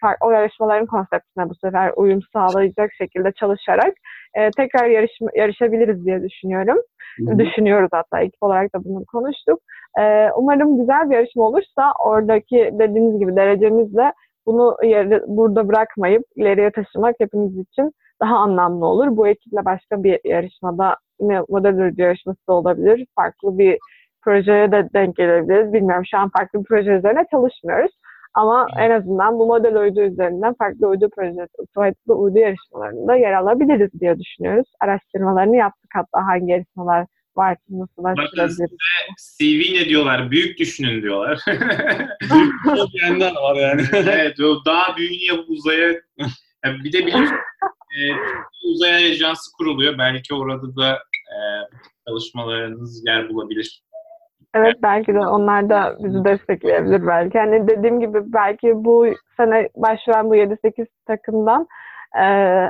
far- 0.01 0.17
o 0.21 0.31
yarışmaların 0.31 0.85
konseptine 0.85 1.49
bu 1.49 1.55
sefer 1.55 1.93
uyum 1.95 2.19
sağlayacak 2.33 2.91
şekilde 2.97 3.31
çalışarak 3.31 3.93
e, 4.35 4.49
tekrar 4.51 4.85
yarışma, 4.87 5.29
yarışabiliriz 5.35 6.05
diye 6.05 6.23
düşünüyorum 6.23 6.77
Hı 7.17 7.31
hı. 7.33 7.39
düşünüyoruz 7.39 7.89
hatta 7.91 8.19
ekip 8.21 8.43
olarak 8.43 8.75
da 8.75 8.83
bunu 8.83 9.05
konuştuk. 9.05 9.59
Ee, 9.99 10.29
umarım 10.35 10.77
güzel 10.77 11.09
bir 11.09 11.15
yarışma 11.15 11.43
olursa 11.43 11.93
oradaki 12.05 12.69
dediğiniz 12.73 13.19
gibi 13.19 13.35
derecemizle 13.35 14.13
bunu 14.45 14.77
yeri- 14.83 15.23
burada 15.27 15.67
bırakmayıp 15.67 16.23
ileriye 16.35 16.71
taşımak 16.71 17.15
hepimiz 17.19 17.57
için 17.57 17.91
daha 18.21 18.35
anlamlı 18.35 18.85
olur. 18.85 19.17
Bu 19.17 19.27
ekiple 19.27 19.65
başka 19.65 20.03
bir 20.03 20.19
yarışmada 20.23 20.95
yine 21.19 21.41
model 21.49 21.97
yarışması 21.97 22.47
da 22.47 22.53
olabilir. 22.53 23.05
Farklı 23.15 23.57
bir 23.57 23.77
projeye 24.23 24.71
de 24.71 24.89
denk 24.93 25.15
gelebiliriz. 25.15 25.73
Bilmiyorum 25.73 26.05
şu 26.11 26.17
an 26.17 26.29
farklı 26.37 26.59
bir 26.59 26.65
proje 26.65 26.91
üzerine 26.91 27.25
çalışmıyoruz. 27.31 27.91
Ama 28.33 28.67
en 28.77 28.91
azından 28.91 29.39
bu 29.39 29.45
model 29.45 29.75
uydu 29.75 30.01
üzerinden 30.01 30.53
farklı 30.53 30.87
uydu 30.87 31.09
projesi, 31.15 31.47
farklı 31.75 32.15
uydu 32.15 32.39
yarışmalarında 32.39 33.15
yer 33.15 33.33
alabiliriz 33.33 33.89
diye 34.01 34.19
düşünüyoruz. 34.19 34.73
Araştırmalarını 34.79 35.55
yaptık 35.55 35.89
hatta 35.93 36.27
hangi 36.27 36.51
yarışmalar 36.51 37.07
var, 37.35 37.57
nasıl 37.69 38.03
başlayabiliriz. 38.03 38.71
CV 39.39 39.73
ne 39.73 39.85
diyorlar? 39.89 40.31
Büyük 40.31 40.59
düşünün 40.59 41.01
diyorlar. 41.01 41.39
Çok 42.77 42.91
diyenler 42.91 43.31
var 43.31 43.55
yani. 43.55 43.81
evet, 43.93 44.39
o 44.39 44.65
daha 44.65 44.97
büyüğünü 44.97 45.25
yapıp 45.25 45.49
uzaya... 45.49 46.01
Yani 46.65 46.83
bir 46.83 46.93
de 46.93 47.05
biliyorsun 47.05 47.37
e, 47.97 47.99
uzay 48.63 49.11
ajansı 49.11 49.51
kuruluyor. 49.57 49.97
Belki 49.97 50.33
orada 50.33 50.75
da 50.75 50.93
e, 50.95 51.37
çalışmalarınız 52.07 53.05
yer 53.07 53.29
bulabilir. 53.29 53.83
Evet 54.53 54.75
belki 54.83 55.13
de 55.13 55.19
onlar 55.19 55.69
da 55.69 55.95
bizi 55.99 56.25
destekleyebilir 56.25 57.07
belki. 57.07 57.39
Hani 57.39 57.67
dediğim 57.67 57.99
gibi 57.99 58.33
belki 58.33 58.71
bu 58.75 59.07
sene 59.37 59.69
başvuran 59.75 60.29
bu 60.29 60.35
7-8 60.35 60.85
takımdan 61.07 61.67
e, 62.15 62.25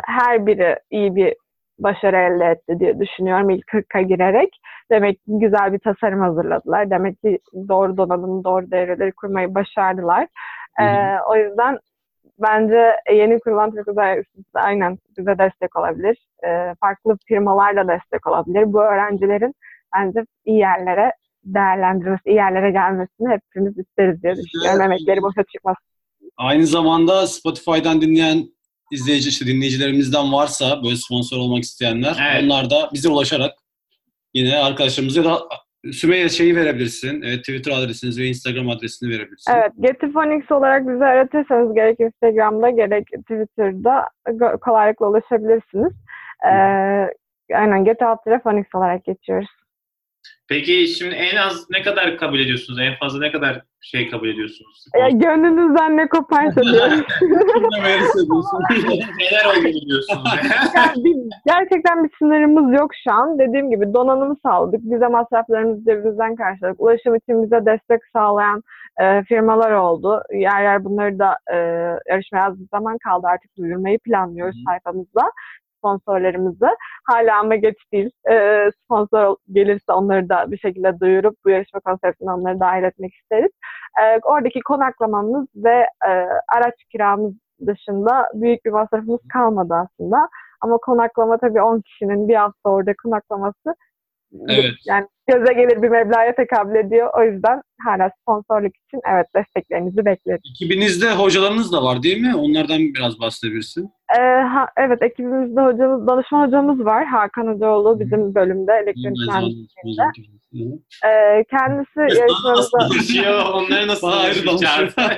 her 0.06 0.46
biri 0.46 0.76
iyi 0.92 1.16
bir 1.16 1.36
başarı 1.80 2.18
elde 2.18 2.46
etti 2.46 2.80
diye 2.80 3.00
düşünüyorum 3.00 3.50
ilk 3.50 3.66
40'a 3.68 4.02
girerek. 4.02 4.50
Demek 4.92 5.16
ki 5.16 5.24
güzel 5.28 5.74
bir 5.74 5.80
tasarım 5.80 6.20
hazırladılar. 6.20 6.90
Demek 6.90 7.22
ki 7.22 7.40
doğru 7.70 7.98
donanım, 7.98 8.44
doğru 8.44 8.72
devreleri 8.72 9.12
kurmayı 9.12 9.56
başardılar. 9.56 10.28
E, 10.82 10.86
o 11.30 11.36
yüzden 11.36 11.78
bence 12.40 12.96
yeni 13.12 13.40
kurulan 13.40 13.72
Türk 13.72 13.88
Uzay 13.88 14.18
de 14.18 14.24
aynen 14.54 14.98
bize 15.18 15.38
destek 15.38 15.76
olabilir. 15.76 16.18
E, 16.44 16.76
farklı 16.80 17.18
firmalar 17.28 17.76
da 17.76 17.88
destek 17.88 18.28
olabilir. 18.28 18.74
Bu 18.74 18.82
öğrencilerin 18.82 19.54
bence 19.96 20.26
iyi 20.46 20.58
yerlere 20.58 21.12
değerlendirmesi, 21.44 22.22
iyi 22.30 22.36
yerlere 22.36 22.72
gelmesini 22.72 23.30
hepimiz 23.30 23.78
isteriz 23.78 24.24
diye 24.24 24.36
düşünüyorum. 24.36 24.82
Emekleri 24.82 25.22
boşa 25.22 25.44
çıkmaz. 25.44 25.76
Aynı 26.38 26.68
zamanda 26.68 27.28
Spotify'dan 27.28 28.02
dinleyen 28.02 28.44
izleyici, 28.92 29.30
işte 29.30 29.46
dinleyicilerimizden 29.46 30.34
varsa 30.34 30.84
böyle 30.84 30.96
sponsor 30.96 31.38
olmak 31.38 31.64
isteyenler 31.64 32.16
Evet. 32.32 32.44
onlar 32.44 32.70
da 32.70 32.90
bize 32.94 33.10
ulaşarak 33.10 33.52
yine 34.34 34.58
arkadaşlarımıza 34.58 35.24
da 35.26 35.40
Sümeyye 35.92 36.30
şeyi 36.30 36.56
verebilirsin. 36.56 37.22
e, 37.22 37.38
Twitter 37.38 37.72
adresinizi 37.72 38.22
ve 38.22 38.26
Instagram 38.28 38.70
adresini 38.70 39.10
verebilirsin. 39.10 39.52
Evet, 39.56 39.72
Getifonix 39.80 40.52
olarak 40.52 40.88
bizi 40.88 41.06
aratırsanız 41.06 41.74
gerek 41.76 42.00
Instagram'da 42.00 42.70
gerek 42.70 43.08
Twitter'da 43.08 44.10
kolaylıkla 44.62 45.08
ulaşabilirsiniz. 45.10 45.94
Ee, 46.46 46.54
aynen 47.56 47.86
Get 47.86 48.02
Out 48.02 48.24
Telefonix 48.24 48.66
olarak 48.74 49.06
geçiyoruz. 49.06 49.50
Peki 50.52 50.88
şimdi 50.88 51.16
en 51.16 51.38
az 51.38 51.70
ne 51.70 51.82
kadar 51.82 52.18
kabul 52.18 52.40
ediyorsunuz? 52.40 52.80
En 52.80 52.96
fazla 52.96 53.20
ne 53.20 53.32
kadar 53.32 53.62
şey 53.82 54.10
kabul 54.10 54.30
ediyorsunuz? 54.30 54.86
Ya, 55.00 55.10
gönlünüzden 55.10 55.98
ne 55.98 56.08
koparsa 56.08 56.62
diyorum. 56.64 57.00
Neler 59.20 59.46
olduğunu 59.46 59.82
diyorsunuz? 59.88 60.30
Yani 60.76 61.04
bir- 61.04 61.30
gerçekten 61.46 62.04
bir 62.04 62.10
sınırımız 62.20 62.80
yok 62.80 62.92
şu 63.04 63.12
an. 63.14 63.40
Dediğim 63.40 63.70
gibi 63.70 63.94
donanımı 63.94 64.36
sağladık. 64.46 64.80
Bize 64.84 65.08
masraflarımızı 65.08 65.86
cebimizden 65.86 66.36
karşıladık. 66.36 66.82
Ulaşım 66.82 67.16
için 67.16 67.44
bize 67.44 67.66
destek 67.66 68.02
sağlayan 68.14 68.64
e, 69.02 69.24
firmalar 69.24 69.72
oldu. 69.72 70.22
Yer 70.34 70.64
yer 70.64 70.84
bunları 70.86 71.20
da 71.20 71.38
e, 71.54 71.56
yarışmaya 72.10 72.40
yazdığı 72.40 72.66
zaman 72.72 72.98
kaldı. 72.98 73.28
Artık 73.28 73.58
duyurmayı 73.58 74.00
planlıyoruz 74.00 74.56
Hı. 74.56 74.62
sayfamızda 74.68 75.22
sponsorlarımızı. 75.82 76.70
Hala 77.08 77.40
ama 77.40 77.56
geç 77.56 77.76
değil. 77.94 78.10
E, 78.32 78.66
sponsor 78.84 79.36
gelirse 79.52 79.94
onları 79.94 80.30
da 80.30 80.52
bir 80.52 80.58
şekilde 80.58 81.00
duyurup 81.00 81.36
bu 81.46 81.50
yarışma 81.50 81.80
konseptine 81.80 82.32
onları 82.32 82.60
dahil 82.60 82.84
etmek 82.84 83.14
isteriz. 83.14 83.52
E, 84.02 84.20
oradaki 84.24 84.60
konaklamamız 84.62 85.48
ve 85.56 85.88
e, 86.08 86.12
araç 86.56 86.76
kiramız 86.92 87.34
dışında 87.68 88.28
büyük 88.34 88.66
bir 88.66 88.72
masrafımız 88.72 89.20
kalmadı 89.34 89.74
aslında. 89.74 90.30
Ama 90.62 90.78
konaklama 90.78 91.38
tabii 91.38 91.62
10 91.62 91.82
kişinin 91.82 92.28
bir 92.28 92.36
hafta 92.36 92.70
orada 92.70 92.94
konaklaması 93.04 93.76
Evet. 94.50 94.74
yani 94.86 95.08
göze 95.28 95.54
gelir 95.54 95.82
bir 95.82 95.90
meblağa 95.90 96.36
tekabül 96.36 96.76
ediyor. 96.76 97.10
O 97.18 97.24
yüzden 97.24 97.62
hala 97.86 98.12
sponsorluk 98.22 98.76
için 98.78 99.00
evet 99.12 99.26
desteklerinizi 99.36 100.06
bekleriz. 100.06 100.42
Ekibinizde 100.52 101.12
hocalarınız 101.12 101.74
da 101.74 101.84
var 101.84 102.04
değil 102.04 102.22
mi? 102.22 102.36
Onlardan 102.36 102.80
biraz 102.80 103.20
bahsedebilirsin. 103.20 103.92
Ee, 104.18 104.22
ha, 104.42 104.68
evet 104.78 105.02
ekibimizde 105.02 105.62
hocamız, 105.62 106.08
danışman 106.08 106.48
hocamız 106.48 106.86
var. 106.86 107.06
Hakan 107.06 107.48
Hocaoğlu 107.48 108.00
bizim 108.00 108.36
bölümde 108.36 108.74
elektronik 108.74 109.20
mühendisliğinde. 109.28 110.02
Ee, 111.06 111.44
kendisi 111.50 112.00
yarışmamızda... 112.20 112.80
danışıyor, 112.80 113.46
onları 113.54 113.88
nasıl 113.88 114.08
ayrı 114.08 114.46
danışıyor. 114.46 114.94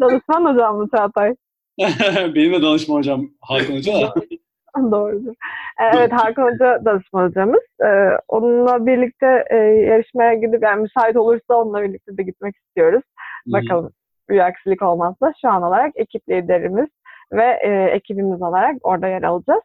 danışman 0.00 0.44
hocam 0.44 0.76
mı 0.76 0.88
Çağatay? 0.96 1.34
Benim 2.34 2.52
de 2.52 2.62
danışma 2.62 2.94
hocam 2.94 3.30
Hakan 3.40 3.76
Hoca 3.76 3.92
da. 3.92 4.14
Doğrudur. 4.90 5.34
Ee, 5.80 5.96
Evet 5.96 6.12
Hakan 6.12 6.52
Hoca 6.52 6.84
danışman 6.84 7.28
hocamız. 7.28 7.62
Ee, 7.84 8.18
onunla 8.28 8.86
birlikte 8.86 9.44
e, 9.50 9.56
yarışmaya 9.56 10.34
gidip 10.34 10.62
yani 10.62 10.82
müsait 10.82 11.16
olursa 11.16 11.54
onunla 11.54 11.82
birlikte 11.82 12.16
de 12.16 12.22
gitmek 12.22 12.56
istiyoruz. 12.56 13.02
Bakalım 13.46 13.92
bir 14.30 14.38
aksilik 14.38 14.82
olmazsa 14.82 15.32
şu 15.42 15.48
an 15.48 15.62
olarak 15.62 15.92
ekip 15.96 16.28
liderimiz 16.28 16.88
ve 17.32 17.58
e, 17.62 17.96
ekibimiz 17.96 18.42
olarak 18.42 18.76
orada 18.82 19.08
yer 19.08 19.22
alacağız. 19.22 19.62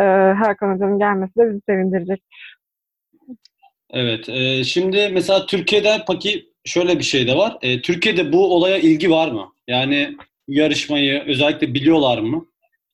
Ee, 0.00 0.02
Hakan 0.38 0.74
Hoca'nın 0.74 0.98
gelmesi 0.98 1.36
de 1.36 1.50
bizi 1.50 1.60
sevindirecek. 1.68 2.22
Evet. 3.90 4.28
e, 4.28 4.64
şimdi 4.64 5.08
mesela 5.12 5.46
Türkiye'de 5.46 6.04
peki 6.08 6.52
şöyle 6.64 6.98
bir 6.98 7.04
şey 7.04 7.26
de 7.26 7.36
var. 7.36 7.58
E, 7.62 7.82
Türkiye'de 7.82 8.32
bu 8.32 8.54
olaya 8.54 8.78
ilgi 8.78 9.10
var 9.10 9.30
mı? 9.30 9.52
Yani 9.68 10.16
yarışmayı 10.48 11.22
özellikle 11.26 11.74
biliyorlar 11.74 12.18
mı? 12.18 12.46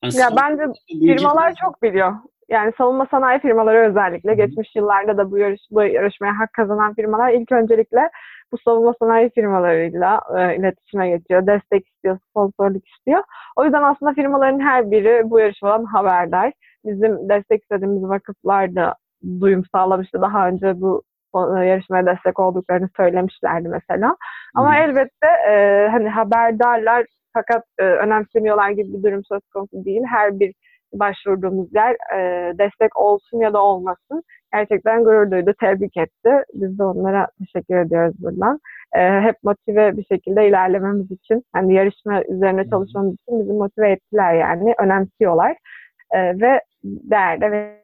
Yani 0.04 0.16
Ya 0.16 0.30
bence 0.36 0.62
firmalar 0.90 1.54
çok 1.54 1.82
biliyor. 1.82 2.12
Yani 2.48 2.72
savunma 2.78 3.06
sanayi 3.10 3.38
firmaları 3.40 3.90
özellikle 3.90 4.34
geçmiş 4.34 4.76
yıllarda 4.76 5.16
da 5.16 5.30
bu, 5.30 5.38
yarış, 5.38 5.60
bu 5.70 5.82
yarışmaya 5.82 6.38
hak 6.38 6.52
kazanan 6.52 6.94
firmalar 6.94 7.32
ilk 7.32 7.52
öncelikle 7.52 8.10
bu 8.52 8.58
savunma 8.58 8.94
sanayi 8.98 9.30
firmalarıyla 9.30 10.20
e, 10.38 10.56
iletişime 10.56 11.08
geçiyor, 11.08 11.46
destek 11.46 11.88
istiyor, 11.88 12.18
sponsorluk 12.30 12.88
istiyor. 12.88 13.22
O 13.56 13.64
yüzden 13.64 13.82
aslında 13.82 14.12
firmaların 14.12 14.60
her 14.60 14.90
biri 14.90 15.30
bu 15.30 15.38
yarışmadan 15.38 15.84
haberdar. 15.84 16.52
Bizim 16.84 17.28
destek 17.28 17.62
istediğimiz 17.62 18.08
vakıflar 18.08 18.74
da 18.74 18.94
duyum 19.40 19.62
sağlamıştı. 19.72 20.20
Daha 20.20 20.48
önce 20.48 20.80
bu 20.80 21.02
e, 21.34 21.64
yarışmaya 21.64 22.06
destek 22.06 22.40
olduklarını 22.40 22.88
söylemişlerdi 22.96 23.68
mesela. 23.68 24.16
Ama 24.54 24.74
hı. 24.74 24.78
elbette 24.78 25.26
e, 25.50 25.88
hani 25.90 26.08
haberdarlar 26.08 27.06
fakat 27.32 27.64
e, 27.78 27.82
önemsemiyorlar 27.84 28.70
gibi 28.70 28.92
bir 28.92 29.02
durum 29.02 29.24
söz 29.24 29.40
konusu 29.54 29.84
değil. 29.84 30.02
Her 30.10 30.40
bir 30.40 30.54
başvurduğumuz 31.00 31.74
yer 31.74 31.92
e, 31.92 32.52
destek 32.58 32.98
olsun 32.98 33.38
ya 33.40 33.52
da 33.52 33.62
olmasın. 33.62 34.22
Gerçekten 34.52 35.04
gurur 35.04 35.30
duydu, 35.30 35.54
tebrik 35.60 35.96
etti. 35.96 36.30
Biz 36.54 36.78
de 36.78 36.84
onlara 36.84 37.26
teşekkür 37.38 37.76
ediyoruz 37.76 38.14
buradan. 38.18 38.60
E, 38.92 39.20
hep 39.20 39.36
motive 39.42 39.96
bir 39.96 40.04
şekilde 40.04 40.48
ilerlememiz 40.48 41.10
için, 41.10 41.44
hani 41.52 41.74
yarışma 41.74 42.22
üzerine 42.22 42.68
çalışmamız 42.70 43.14
için 43.14 43.40
bizi 43.40 43.52
motive 43.52 43.90
ettiler 43.90 44.34
yani, 44.34 44.74
önemsiyorlar. 44.78 45.56
E, 46.10 46.40
ve 46.40 46.60
değer 46.84 47.40
de 47.40 47.74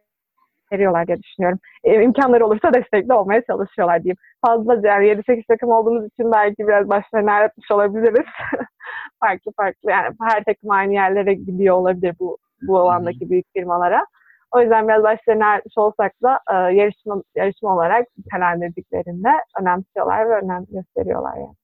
veriyorlar 0.73 1.07
diye 1.07 1.23
düşünüyorum. 1.23 1.59
E, 1.85 2.03
imkanları 2.03 2.46
olursa 2.46 2.75
destekli 2.75 3.12
olmaya 3.12 3.42
çalışıyorlar 3.42 4.03
diyeyim. 4.03 4.16
Fazlaca 4.46 4.88
yani 4.88 5.07
7-8 5.07 5.44
takım 5.49 5.70
olduğumuz 5.70 6.07
için 6.07 6.33
belki 6.33 6.68
biraz 6.68 6.88
başlarını 6.88 7.33
ağrıtmış 7.33 7.70
olabiliriz. 7.70 8.27
farklı 9.20 9.53
farklı 9.57 9.90
yani 9.90 10.16
her 10.23 10.44
takım 10.44 10.70
aynı 10.70 10.92
yerlere 10.92 11.35
gidiyor 11.35 11.77
olabilir 11.77 12.14
bu 12.20 12.38
bu 12.62 12.79
alandaki 12.79 13.31
büyük 13.31 13.46
firmalara. 13.53 14.07
O 14.53 14.61
yüzden 14.61 14.88
biraz 14.88 15.03
başlarını 15.03 15.46
ağrıtmış 15.46 15.79
olsak 15.79 16.12
da 16.23 16.40
e, 16.51 16.55
yarışma, 16.55 17.23
yarışma 17.37 17.75
olarak 17.75 18.07
nitelendirdiklerinde 18.18 19.29
önemsiyorlar 19.61 20.31
ve 20.31 20.35
önem 20.35 20.66
gösteriyorlar 20.70 21.37
yani. 21.37 21.55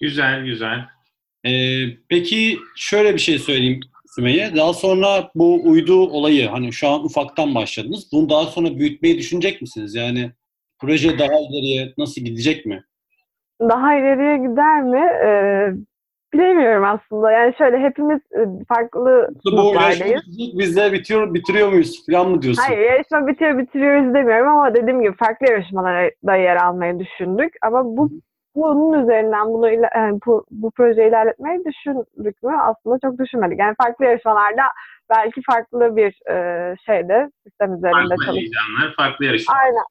Güzel, 0.00 0.44
güzel. 0.44 0.78
E, 1.44 1.52
peki 2.08 2.58
şöyle 2.76 3.14
bir 3.14 3.18
şey 3.18 3.38
söyleyeyim 3.38 3.80
Sümeyye. 4.14 4.56
Daha 4.56 4.72
sonra 4.72 5.30
bu 5.34 5.70
uydu 5.70 6.08
olayı 6.08 6.48
hani 6.48 6.72
şu 6.72 6.88
an 6.88 7.04
ufaktan 7.04 7.54
başladınız. 7.54 8.12
Bunu 8.12 8.30
daha 8.30 8.44
sonra 8.44 8.78
büyütmeyi 8.78 9.18
düşünecek 9.18 9.62
misiniz? 9.62 9.94
Yani 9.94 10.32
proje 10.78 11.18
daha 11.18 11.32
ileriye 11.32 11.94
nasıl 11.98 12.20
gidecek 12.20 12.66
mi? 12.66 12.84
Daha 13.60 13.94
ileriye 13.94 14.36
gider 14.36 14.82
mi? 14.82 15.00
E, 15.26 15.30
bilemiyorum 16.32 16.84
aslında. 16.84 17.30
Yani 17.32 17.54
şöyle 17.58 17.78
hepimiz 17.78 18.20
e, 18.32 18.64
farklı 18.68 19.28
Bu 19.44 19.50
sınıflardayız. 19.50 20.00
yarışmacılık 20.00 20.58
biz 20.58 20.76
de 20.76 20.92
bitiyor, 20.92 21.34
bitiriyor 21.34 21.68
muyuz 21.68 22.06
falan 22.06 22.30
mı 22.30 22.42
diyorsun? 22.42 22.62
Hayır 22.62 22.78
yarışma 22.78 23.26
bitiyor 23.26 23.58
bitiriyoruz 23.58 24.14
demiyorum 24.14 24.48
ama 24.48 24.74
dediğim 24.74 25.02
gibi 25.02 25.16
farklı 25.16 25.46
yarışmalara 25.50 26.10
da 26.26 26.36
yer 26.36 26.56
almayı 26.56 26.98
düşündük. 26.98 27.52
Ama 27.62 27.84
bu 27.84 28.10
bunun 28.54 29.02
üzerinden 29.02 29.46
bunu 29.46 29.70
yani 29.70 30.18
bu, 30.26 30.44
bu 30.50 30.70
projeyi 30.70 31.08
ilerletmeyi 31.08 31.64
düşündük 31.64 32.42
mü? 32.42 32.52
Aslında 32.62 32.98
çok 33.02 33.18
düşünmedik. 33.18 33.58
Yani 33.60 33.74
farklı 33.82 34.04
yarışmalarda 34.04 34.62
belki 35.10 35.40
farklı 35.50 35.96
bir 35.96 36.30
e, 36.30 36.74
şeyde 36.86 37.30
sistem 37.46 37.74
üzerinde 37.74 37.92
Farklı 38.08 38.24
çalış. 38.26 38.38
heyecanlar, 38.40 38.94
farklı 38.96 39.24
yarışmalar. 39.24 39.60
Aynen. 39.60 39.84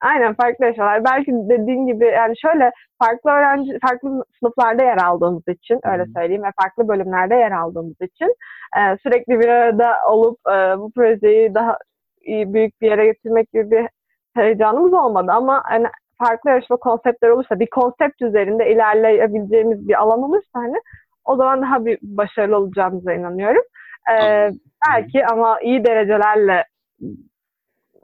Aynen 0.00 0.34
farklı 0.34 0.64
yarışmalar. 0.64 1.04
Belki 1.04 1.32
dediğin 1.32 1.86
gibi 1.86 2.04
yani 2.04 2.34
şöyle 2.42 2.70
farklı 2.98 3.30
öğrenci 3.30 3.78
farklı 3.82 4.24
sınıflarda 4.38 4.82
yer 4.82 4.98
aldığımız 4.98 5.48
için 5.48 5.80
öyle 5.84 6.04
söyleyeyim 6.16 6.42
ve 6.42 6.50
farklı 6.62 6.88
bölümlerde 6.88 7.34
yer 7.34 7.52
aldığımız 7.52 8.00
için 8.00 8.34
e, 8.76 8.96
sürekli 9.02 9.40
bir 9.40 9.48
arada 9.48 9.96
olup 10.08 10.38
e, 10.48 10.78
bu 10.78 10.92
projeyi 10.92 11.54
daha 11.54 11.78
iyi 12.20 12.54
büyük 12.54 12.80
bir 12.80 12.90
yere 12.90 13.06
getirmek 13.06 13.52
gibi 13.52 13.70
bir 13.70 13.88
heyecanımız 14.34 14.92
olmadı 14.92 15.32
ama 15.32 15.62
hani 15.64 15.86
farklı 16.18 16.50
yarışma 16.50 16.76
konseptleri 16.76 17.32
olursa 17.32 17.60
bir 17.60 17.70
konsept 17.70 18.22
üzerinde 18.22 18.72
ilerleyebileceğimiz 18.72 19.88
bir 19.88 20.00
alan 20.00 20.22
olursa 20.22 20.50
hani 20.52 20.76
o 21.24 21.36
zaman 21.36 21.62
daha 21.62 21.84
bir 21.84 21.98
başarılı 22.02 22.56
olacağımıza 22.56 23.12
inanıyorum. 23.12 23.62
E, 24.10 24.12
Anladım. 24.12 24.60
belki 24.88 25.26
ama 25.26 25.60
iyi 25.60 25.84
derecelerle 25.84 26.64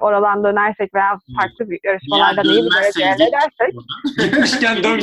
oradan 0.01 0.45
dönersek 0.45 0.95
veya 0.95 1.19
farklı 1.41 1.71
bir 1.71 1.81
yarışmalardan 1.85 2.45
iyi 2.45 2.63
bir 2.65 2.71
derece 2.75 3.03
elde 3.05 3.25
edersek, 3.25 3.75
Gitmişken 4.19 4.77
dön. 4.85 5.01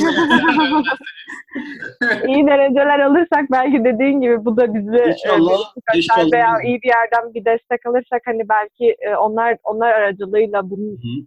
iyi 2.28 2.46
dereceler 2.46 2.98
alırsak 2.98 3.44
belki 3.52 3.84
dediğin 3.84 4.20
gibi 4.20 4.44
bu 4.44 4.56
da 4.56 4.74
bizi 4.74 4.96
e, 4.96 5.10
İnşallah. 5.12 5.58
İnşallah. 5.94 6.32
veya 6.32 6.52
iyi 6.64 6.82
bir 6.82 6.88
yerden 6.88 7.34
bir 7.34 7.44
destek 7.44 7.86
alırsak 7.86 8.22
hani 8.26 8.48
belki 8.48 8.96
e, 9.00 9.16
onlar 9.16 9.56
onlar 9.64 9.92
aracılığıyla 9.92 10.70
bu 10.70 10.76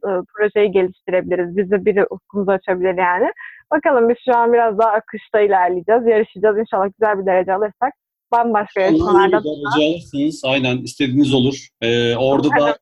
e, 0.08 0.10
projeyi 0.36 0.72
geliştirebiliriz. 0.72 1.58
Bize 1.58 1.86
biri 1.86 2.06
ufkumuzu 2.10 2.52
açabilir 2.52 2.98
yani. 2.98 3.32
Bakalım 3.72 4.10
biz 4.10 4.18
şu 4.26 4.38
an 4.38 4.54
biraz 4.54 4.78
daha 4.78 4.90
akışta 4.92 5.40
ilerleyeceğiz. 5.42 6.08
Yarışacağız. 6.08 6.58
İnşallah 6.58 6.88
güzel 7.00 7.20
bir 7.20 7.26
derece 7.26 7.54
alırsak 7.54 7.94
bambaşka 8.32 8.82
yarışmalarda 8.82 9.38
izniyle 9.38 9.86
alırsınız. 9.86 10.42
Aynen 10.46 10.78
istediğiniz 10.78 11.34
olur. 11.34 11.68
Ee, 11.82 12.16
orada 12.16 12.48
da 12.50 12.78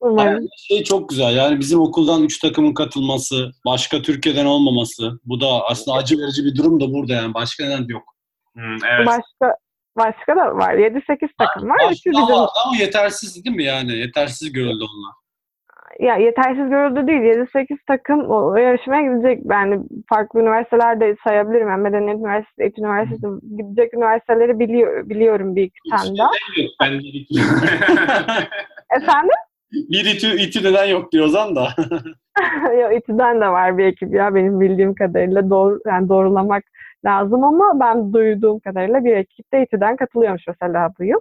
umarım. 0.00 0.32
Yani 0.32 0.48
şey 0.56 0.84
çok 0.84 1.08
güzel. 1.08 1.36
Yani 1.36 1.60
bizim 1.60 1.80
okuldan 1.80 2.22
üç 2.22 2.38
takımın 2.38 2.74
katılması, 2.74 3.50
başka 3.66 4.02
Türkiye'den 4.02 4.46
olmaması. 4.46 5.20
Bu 5.24 5.40
da 5.40 5.46
aslında 5.68 5.96
acı 5.96 6.18
verici 6.18 6.44
bir 6.44 6.56
durum 6.56 6.80
da 6.80 6.92
burada 6.92 7.12
yani. 7.12 7.34
Başka 7.34 7.64
neden 7.64 7.88
yok. 7.88 8.02
Hmm, 8.54 8.84
evet. 8.84 9.06
Başka 9.06 9.56
başka 9.96 10.36
da 10.36 10.56
var. 10.56 10.74
7-8 10.74 11.28
takım 11.38 11.68
var. 11.68 11.78
Başka 11.78 12.10
bizim 12.10 12.22
vardı 12.22 12.50
ama 12.66 12.76
yetersiz 12.76 13.44
değil 13.44 13.56
mi 13.56 13.64
yani? 13.64 13.92
Yetersiz 13.92 14.52
görüldü 14.52 14.84
onlar. 14.84 15.14
ya 16.00 16.16
yetersiz 16.16 16.68
görüldü 16.70 17.06
değil. 17.06 17.20
7-8 17.20 17.78
takım 17.86 18.30
o 18.30 18.56
yarışmaya 18.56 19.02
gidecek. 19.02 19.42
Yani 19.50 19.80
farklı 20.08 20.40
üniversitelerde 20.40 21.16
sayabilirim. 21.24 21.68
Yani 21.68 21.82
Medeniyet 21.82 22.18
Üniversitesi, 22.18 22.62
Eğitim 22.62 22.84
Üniversitesi 22.84 23.26
gidecek 23.56 23.94
üniversiteleri 23.94 24.58
biliyor, 24.58 25.08
biliyorum 25.08 25.56
bir 25.56 25.62
iki 25.62 25.90
tane 25.90 26.18
daha. 26.18 26.30
Ben 26.80 26.92
de 26.92 27.04
Efendim? 29.00 29.30
Bir 29.74 30.04
İTÜ, 30.04 30.36
İTÜ 30.36 30.70
neden 30.70 30.84
yok 30.84 31.12
diyor 31.12 31.26
Ozan 31.26 31.56
da. 31.56 31.68
Yok 32.82 32.96
İTÜ'den 32.96 33.40
de 33.40 33.48
var 33.48 33.78
bir 33.78 33.84
ekip 33.84 34.14
ya 34.14 34.34
benim 34.34 34.60
bildiğim 34.60 34.94
kadarıyla 34.94 35.50
doğru 35.50 35.80
yani 35.86 36.08
doğrulamak 36.08 36.64
lazım 37.04 37.44
ama 37.44 37.80
ben 37.80 38.12
duyduğum 38.12 38.60
kadarıyla 38.60 39.04
bir 39.04 39.16
ekip 39.16 39.52
de 39.52 39.62
İTÜ'den 39.62 39.96
katılıyormuş 39.96 40.42
mesela 40.48 40.90
bu 40.98 41.04
yıl. 41.04 41.20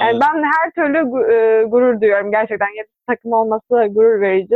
Yani 0.00 0.18
ben 0.20 0.42
her 0.42 0.70
türlü 0.70 0.98
e, 1.34 1.64
gurur 1.64 2.00
duyuyorum. 2.00 2.30
Gerçekten 2.30 2.76
yedi 2.76 2.88
takım 3.06 3.32
olması 3.32 3.86
gurur 3.90 4.20
verici. 4.20 4.54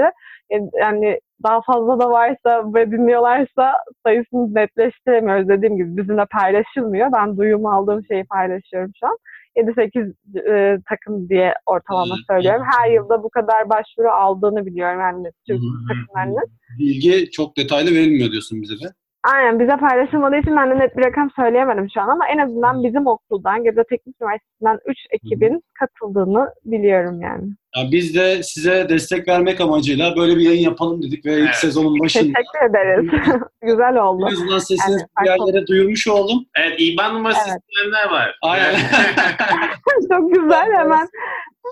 Yani- 0.51 0.71
Yani 0.81 1.21
daha 1.43 1.61
fazla 1.63 2.01
da 2.01 2.11
varsa 2.11 2.75
ve 2.75 2.91
dinliyorlarsa 2.91 3.73
sayısını 4.07 4.55
netleştiremiyoruz. 4.55 5.49
Dediğim 5.49 5.77
gibi 5.77 5.97
bizimle 5.97 6.25
paylaşılmıyor. 6.41 7.13
Ben 7.13 7.37
duyum 7.37 7.67
aldığım 7.67 8.05
şeyi 8.05 8.25
paylaşıyorum 8.25 8.91
şu 9.01 9.07
an. 9.07 9.17
7-8 9.57 10.13
e, 10.51 10.79
takım 10.89 11.29
diye 11.29 11.55
ortalama 11.67 12.17
söylüyorum. 12.31 12.63
Her 12.73 12.91
yılda 12.91 13.23
bu 13.23 13.31
kadar 13.31 13.69
başvuru 13.69 14.11
aldığını 14.11 14.67
biliyorum 14.67 15.01
yani 15.01 15.31
Türk 15.47 15.61
takımlarının. 15.89 16.45
Bilgi 16.79 17.31
çok 17.31 17.57
detaylı 17.57 17.91
verilmiyor 17.91 18.31
diyorsun 18.31 18.63
bize 18.63 18.75
de. 18.75 18.93
Aynen 19.25 19.61
bize 19.61 19.77
paylaşılmadığı 19.77 20.37
için 20.37 20.57
ben 20.57 20.71
de 20.71 20.79
net 20.79 20.97
bir 20.97 21.05
rakam 21.05 21.31
söyleyemedim 21.37 21.87
şu 21.95 22.01
an 22.01 22.09
ama 22.09 22.29
en 22.29 22.39
azından 22.39 22.85
bizim 22.85 23.07
okuldan 23.07 23.65
Gebze 23.65 23.85
Teknik 23.91 24.17
Üniversitesi'nden 24.23 24.79
3 24.87 24.99
ekibin 25.11 25.63
katıldığını 25.79 26.49
biliyorum 26.65 27.21
yani. 27.21 27.45
Ya 27.77 27.83
biz 27.93 28.15
de 28.17 28.43
size 28.43 28.89
destek 28.89 29.29
vermek 29.29 29.61
amacıyla 29.61 30.17
böyle 30.17 30.37
bir 30.37 30.41
yayın 30.41 30.63
yapalım 30.63 31.03
dedik 31.03 31.27
ve 31.27 31.33
ilk 31.33 31.39
Evet. 31.45 31.55
sezonun 31.55 32.01
başında 32.01 32.23
Teşekkür 32.33 32.71
ederiz. 32.71 33.11
Güzel 33.63 33.97
oldu. 34.03 34.27
en 34.29 34.33
azından 34.33 34.59
sesinizi 34.59 35.01
Evet, 35.01 35.11
bir 35.23 35.27
yerlere 35.27 35.67
duyurmuş 35.67 36.09
oldum. 36.09 36.47
Evet, 36.59 36.75
İBAN 36.81 37.15
numarası 37.15 37.41
Evet. 37.51 37.61
isteyenler 37.69 38.11
var. 38.11 38.39
Aynen. 38.43 38.75
Çok 40.13 40.33
güzel 40.35 40.73
hemen 40.77 41.09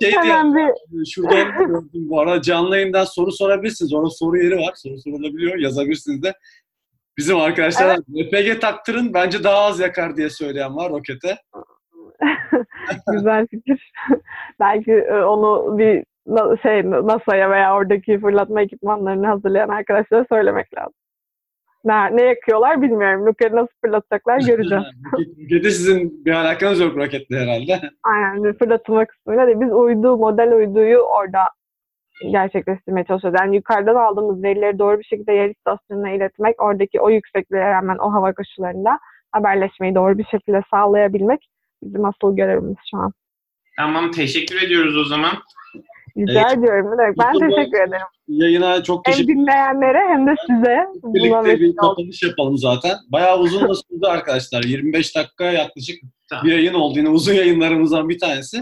Şey 0.03 0.11
diye, 0.13 0.21
hemen 0.23 0.55
bir 0.55 1.07
şurada 1.07 1.35
onu 1.35 1.59
gördüm 1.59 1.89
bu 1.95 2.21
arada 2.21 2.43
canlı 2.43 2.77
yayından 2.77 3.05
soru 3.05 3.33
sorabilirsiniz. 3.33 3.95
Orada 3.95 4.11
soru 4.11 4.37
yeri 4.39 4.57
var. 4.57 4.73
Soru 4.75 4.99
sorulabiliyor. 4.99 5.59
Yazabilirsiniz 5.59 6.23
de. 6.23 6.35
Bizim 7.19 7.37
arkadaşlar 7.37 7.97
RPG 7.97 8.61
taktırın 8.61 9.15
bence 9.15 9.45
daha 9.45 9.59
az 9.59 9.81
yakar 9.81 10.17
diye 10.17 10.31
söyleyen 10.31 10.77
var 10.77 10.91
rokete. 10.91 11.37
güzel 13.13 13.47
fikir. 13.47 13.93
Belki 14.61 14.93
e, 14.93 15.15
onu 15.15 15.79
bir 15.79 16.05
şey 16.63 16.91
NASA'ya 16.91 17.51
veya 17.51 17.75
oradaki 17.75 18.21
fırlatma 18.21 18.63
ekipmanlarını 18.63 19.27
hazırlayan 19.27 19.69
arkadaşlara 19.69 20.27
söylemek 20.29 20.75
lazım. 20.79 20.95
Ne, 21.85 22.17
ne 22.17 22.23
yakıyorlar 22.23 22.83
bilmiyorum. 22.83 23.27
Nukleeri 23.27 23.57
nasıl 23.57 23.75
fırlatacaklar 23.85 24.39
göreceğiz. 24.41 24.85
Rokete 25.43 25.71
sizin 25.71 26.25
bir 26.25 26.33
alakanız 26.33 26.81
yok 26.81 26.97
roketle 26.97 27.39
herhalde. 27.39 27.81
Aynen 28.03 28.53
fırlatma 28.53 29.07
kısmıyla 29.07 29.47
değil. 29.47 29.61
Biz 29.61 29.73
uydu, 29.73 30.17
model 30.17 30.53
uyduyu 30.53 30.99
orada 30.99 31.41
gerçekleştirmeye 32.33 33.05
çalışıyoruz. 33.05 33.41
Yani 33.41 33.57
yukarıdan 33.57 33.95
aldığımız 33.95 34.43
verileri 34.43 34.79
doğru 34.79 34.99
bir 34.99 35.05
şekilde 35.05 35.33
yer 35.33 35.51
istasyonuna 35.51 36.11
iletmek, 36.11 36.63
oradaki 36.63 37.01
o 37.01 37.11
yüksekliğe 37.11 37.65
rağmen 37.71 37.99
o 37.99 38.13
hava 38.13 38.33
koşullarında 38.35 38.99
haberleşmeyi 39.33 39.95
doğru 39.95 40.19
bir 40.19 40.25
şekilde 40.25 40.63
sağlayabilmek 40.71 41.49
bizim 41.83 42.05
asıl 42.05 42.37
görevimiz 42.37 42.77
şu 42.91 42.97
an. 42.99 43.13
Tamam, 43.77 44.11
teşekkür 44.11 44.63
ediyoruz 44.63 44.97
o 44.97 45.05
zaman. 45.05 45.33
Rica 46.19 46.41
Evet. 46.41 46.59
ediyorum. 46.59 46.99
Ben 46.99 47.15
Bu 47.35 47.39
konuda- 47.39 47.57
teşekkür 47.57 47.81
ederim. 47.89 48.07
Yayına 48.29 48.83
çok 48.83 49.07
Hem 49.07 49.13
teşekkür 49.13 49.33
dinleyenlere 49.35 49.99
hem 50.09 50.27
de 50.27 50.35
size 50.47 50.87
Birlikte 51.05 51.61
bir 51.61 51.77
kapanış 51.77 52.23
yapalım 52.23 52.59
zaten. 52.59 52.93
Bayağı 53.13 53.39
uzun 53.39 53.69
da 53.69 53.75
sürdü 53.75 54.07
arkadaşlar. 54.07 54.63
25 54.63 55.17
dakika 55.17 55.45
yaklaşık 55.45 55.97
Tamam. 56.31 56.45
bir 56.45 56.53
yayın 56.53 56.75
oldu. 56.75 56.99
Yine 56.99 57.09
uzun 57.09 57.33
yayınlarımızdan 57.35 58.09
bir 58.09 58.19
tanesi. 58.19 58.57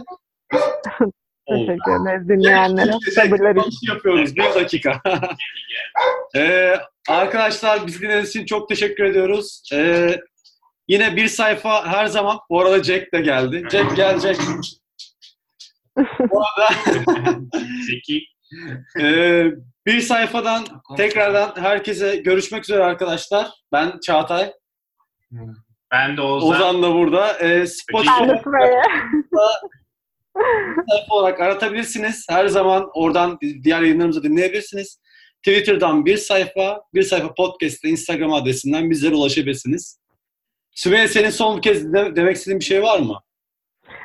Teşekkür 1.49 2.03
ederiz 2.03 2.29
dinleyenlere. 2.29 2.93
Sabırları 3.15 3.59
için. 3.59 3.93
Yapıyoruz. 3.93 4.37
Bir 4.37 4.55
dakika. 4.55 5.01
Ee, 6.37 6.75
arkadaşlar 7.09 7.87
bizi 7.87 8.01
dinlediğiniz 8.01 8.29
için 8.29 8.47
çok 8.47 8.69
teşekkür 8.69 9.05
ediyoruz. 9.05 9.63
Ee, 9.73 10.17
yine 10.89 11.17
bir 11.17 11.29
sayfa 11.29 11.87
her 11.87 12.07
zaman. 12.07 12.39
Bu 12.51 12.61
arada 12.61 12.83
Jack 12.83 13.13
de 13.13 13.21
geldi. 13.21 13.65
Jack 13.73 13.97
gel 13.97 14.19
Jack. 14.21 14.41
Bu 16.31 16.43
arada 16.45 16.75
Zeki. 17.87 18.25
ee, 19.01 19.45
bir 19.87 20.01
sayfadan 20.01 20.65
tekrardan 20.97 21.53
herkese 21.57 22.17
görüşmek 22.17 22.65
üzere 22.65 22.85
arkadaşlar. 22.85 23.51
Ben 23.73 24.01
Çağatay. 24.07 24.53
Ben 25.93 26.17
de 26.17 26.21
Ozan. 26.21 26.49
Ozan 26.51 26.83
da 26.83 26.95
burada. 26.95 27.39
Ee, 27.39 27.67
Spotify. 27.67 28.11
Sayfa 30.91 31.15
olarak 31.15 31.41
aratabilirsiniz. 31.41 32.27
Her 32.31 32.47
zaman 32.47 32.91
oradan 32.95 33.39
diğer 33.65 33.81
yayınlarımızı 33.83 34.23
dinleyebilirsiniz. 34.23 35.01
Twitter'dan 35.47 36.07
bir 36.07 36.17
sayfa, 36.17 36.83
bir 36.95 37.03
sayfa 37.03 37.35
podcast'te 37.35 37.89
Instagram 37.89 38.33
adresinden 38.33 38.91
bizlere 38.91 39.15
ulaşabilirsiniz. 39.15 39.99
Sümeyye 40.71 41.09
senin 41.09 41.31
son 41.31 41.57
bir 41.57 41.63
kez 41.63 41.93
de- 41.93 42.17
demek 42.17 42.37
istediğin 42.37 42.61
bir 42.61 42.65
şey 42.65 42.83
var 42.83 42.99
mı? 42.99 43.19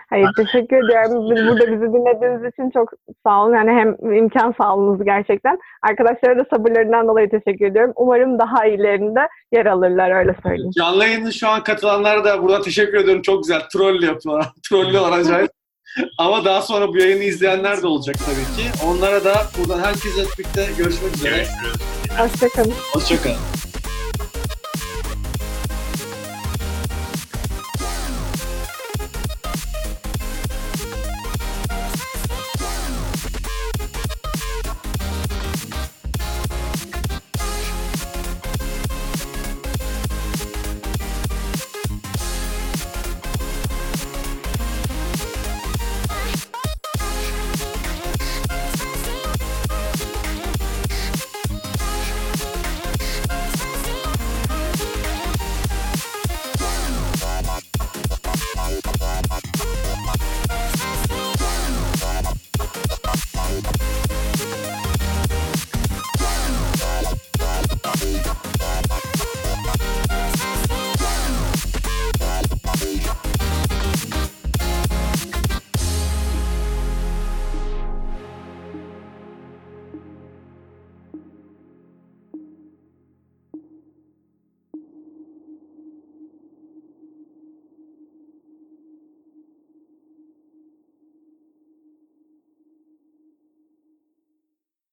Hayır 0.09 0.27
teşekkür 0.37 0.77
ediyorum. 0.85 1.35
Biz 1.35 1.47
burada 1.47 1.71
bizi 1.71 1.93
dinlediğiniz 1.93 2.53
için 2.53 2.69
çok 2.69 2.89
sağ 3.25 3.43
olun. 3.43 3.55
Yani 3.55 3.71
hem 3.71 4.13
imkan 4.17 4.55
sağladınız 4.57 5.05
gerçekten. 5.05 5.57
Arkadaşlara 5.89 6.39
da 6.39 6.45
sabırlarından 6.53 7.07
dolayı 7.07 7.29
teşekkür 7.29 7.65
ediyorum. 7.65 7.93
Umarım 7.95 8.39
daha 8.39 8.65
iyilerinde 8.67 9.19
yer 9.51 9.65
alırlar 9.65 10.11
öyle 10.11 10.35
söyleyeyim. 10.43 10.71
Canlı 10.77 11.03
yayının 11.03 11.29
şu 11.29 11.47
an 11.47 11.63
katılanlara 11.63 12.25
da 12.25 12.43
buradan 12.43 12.61
teşekkür 12.61 12.93
ediyorum. 12.97 13.21
Çok 13.21 13.43
güzel. 13.43 13.61
Troll 13.73 14.03
yapıyorlar. 14.03 14.45
Trollüyorlar 14.69 15.19
acayip. 15.19 15.51
Ama 16.17 16.45
daha 16.45 16.61
sonra 16.61 16.87
bu 16.87 16.97
yayını 16.97 17.23
izleyenler 17.23 17.81
de 17.81 17.87
olacak 17.87 18.15
tabii 18.25 18.63
ki. 18.63 18.71
Onlara 18.85 19.23
da 19.23 19.47
buradan 19.57 19.79
herkese 19.79 20.25
birlikte 20.37 20.69
görüşmek 20.77 21.15
üzere. 21.15 21.35
Görüşürüz. 21.35 21.81
Hoşçakalın. 22.17 22.73
Hoşçakalın. 22.93 23.56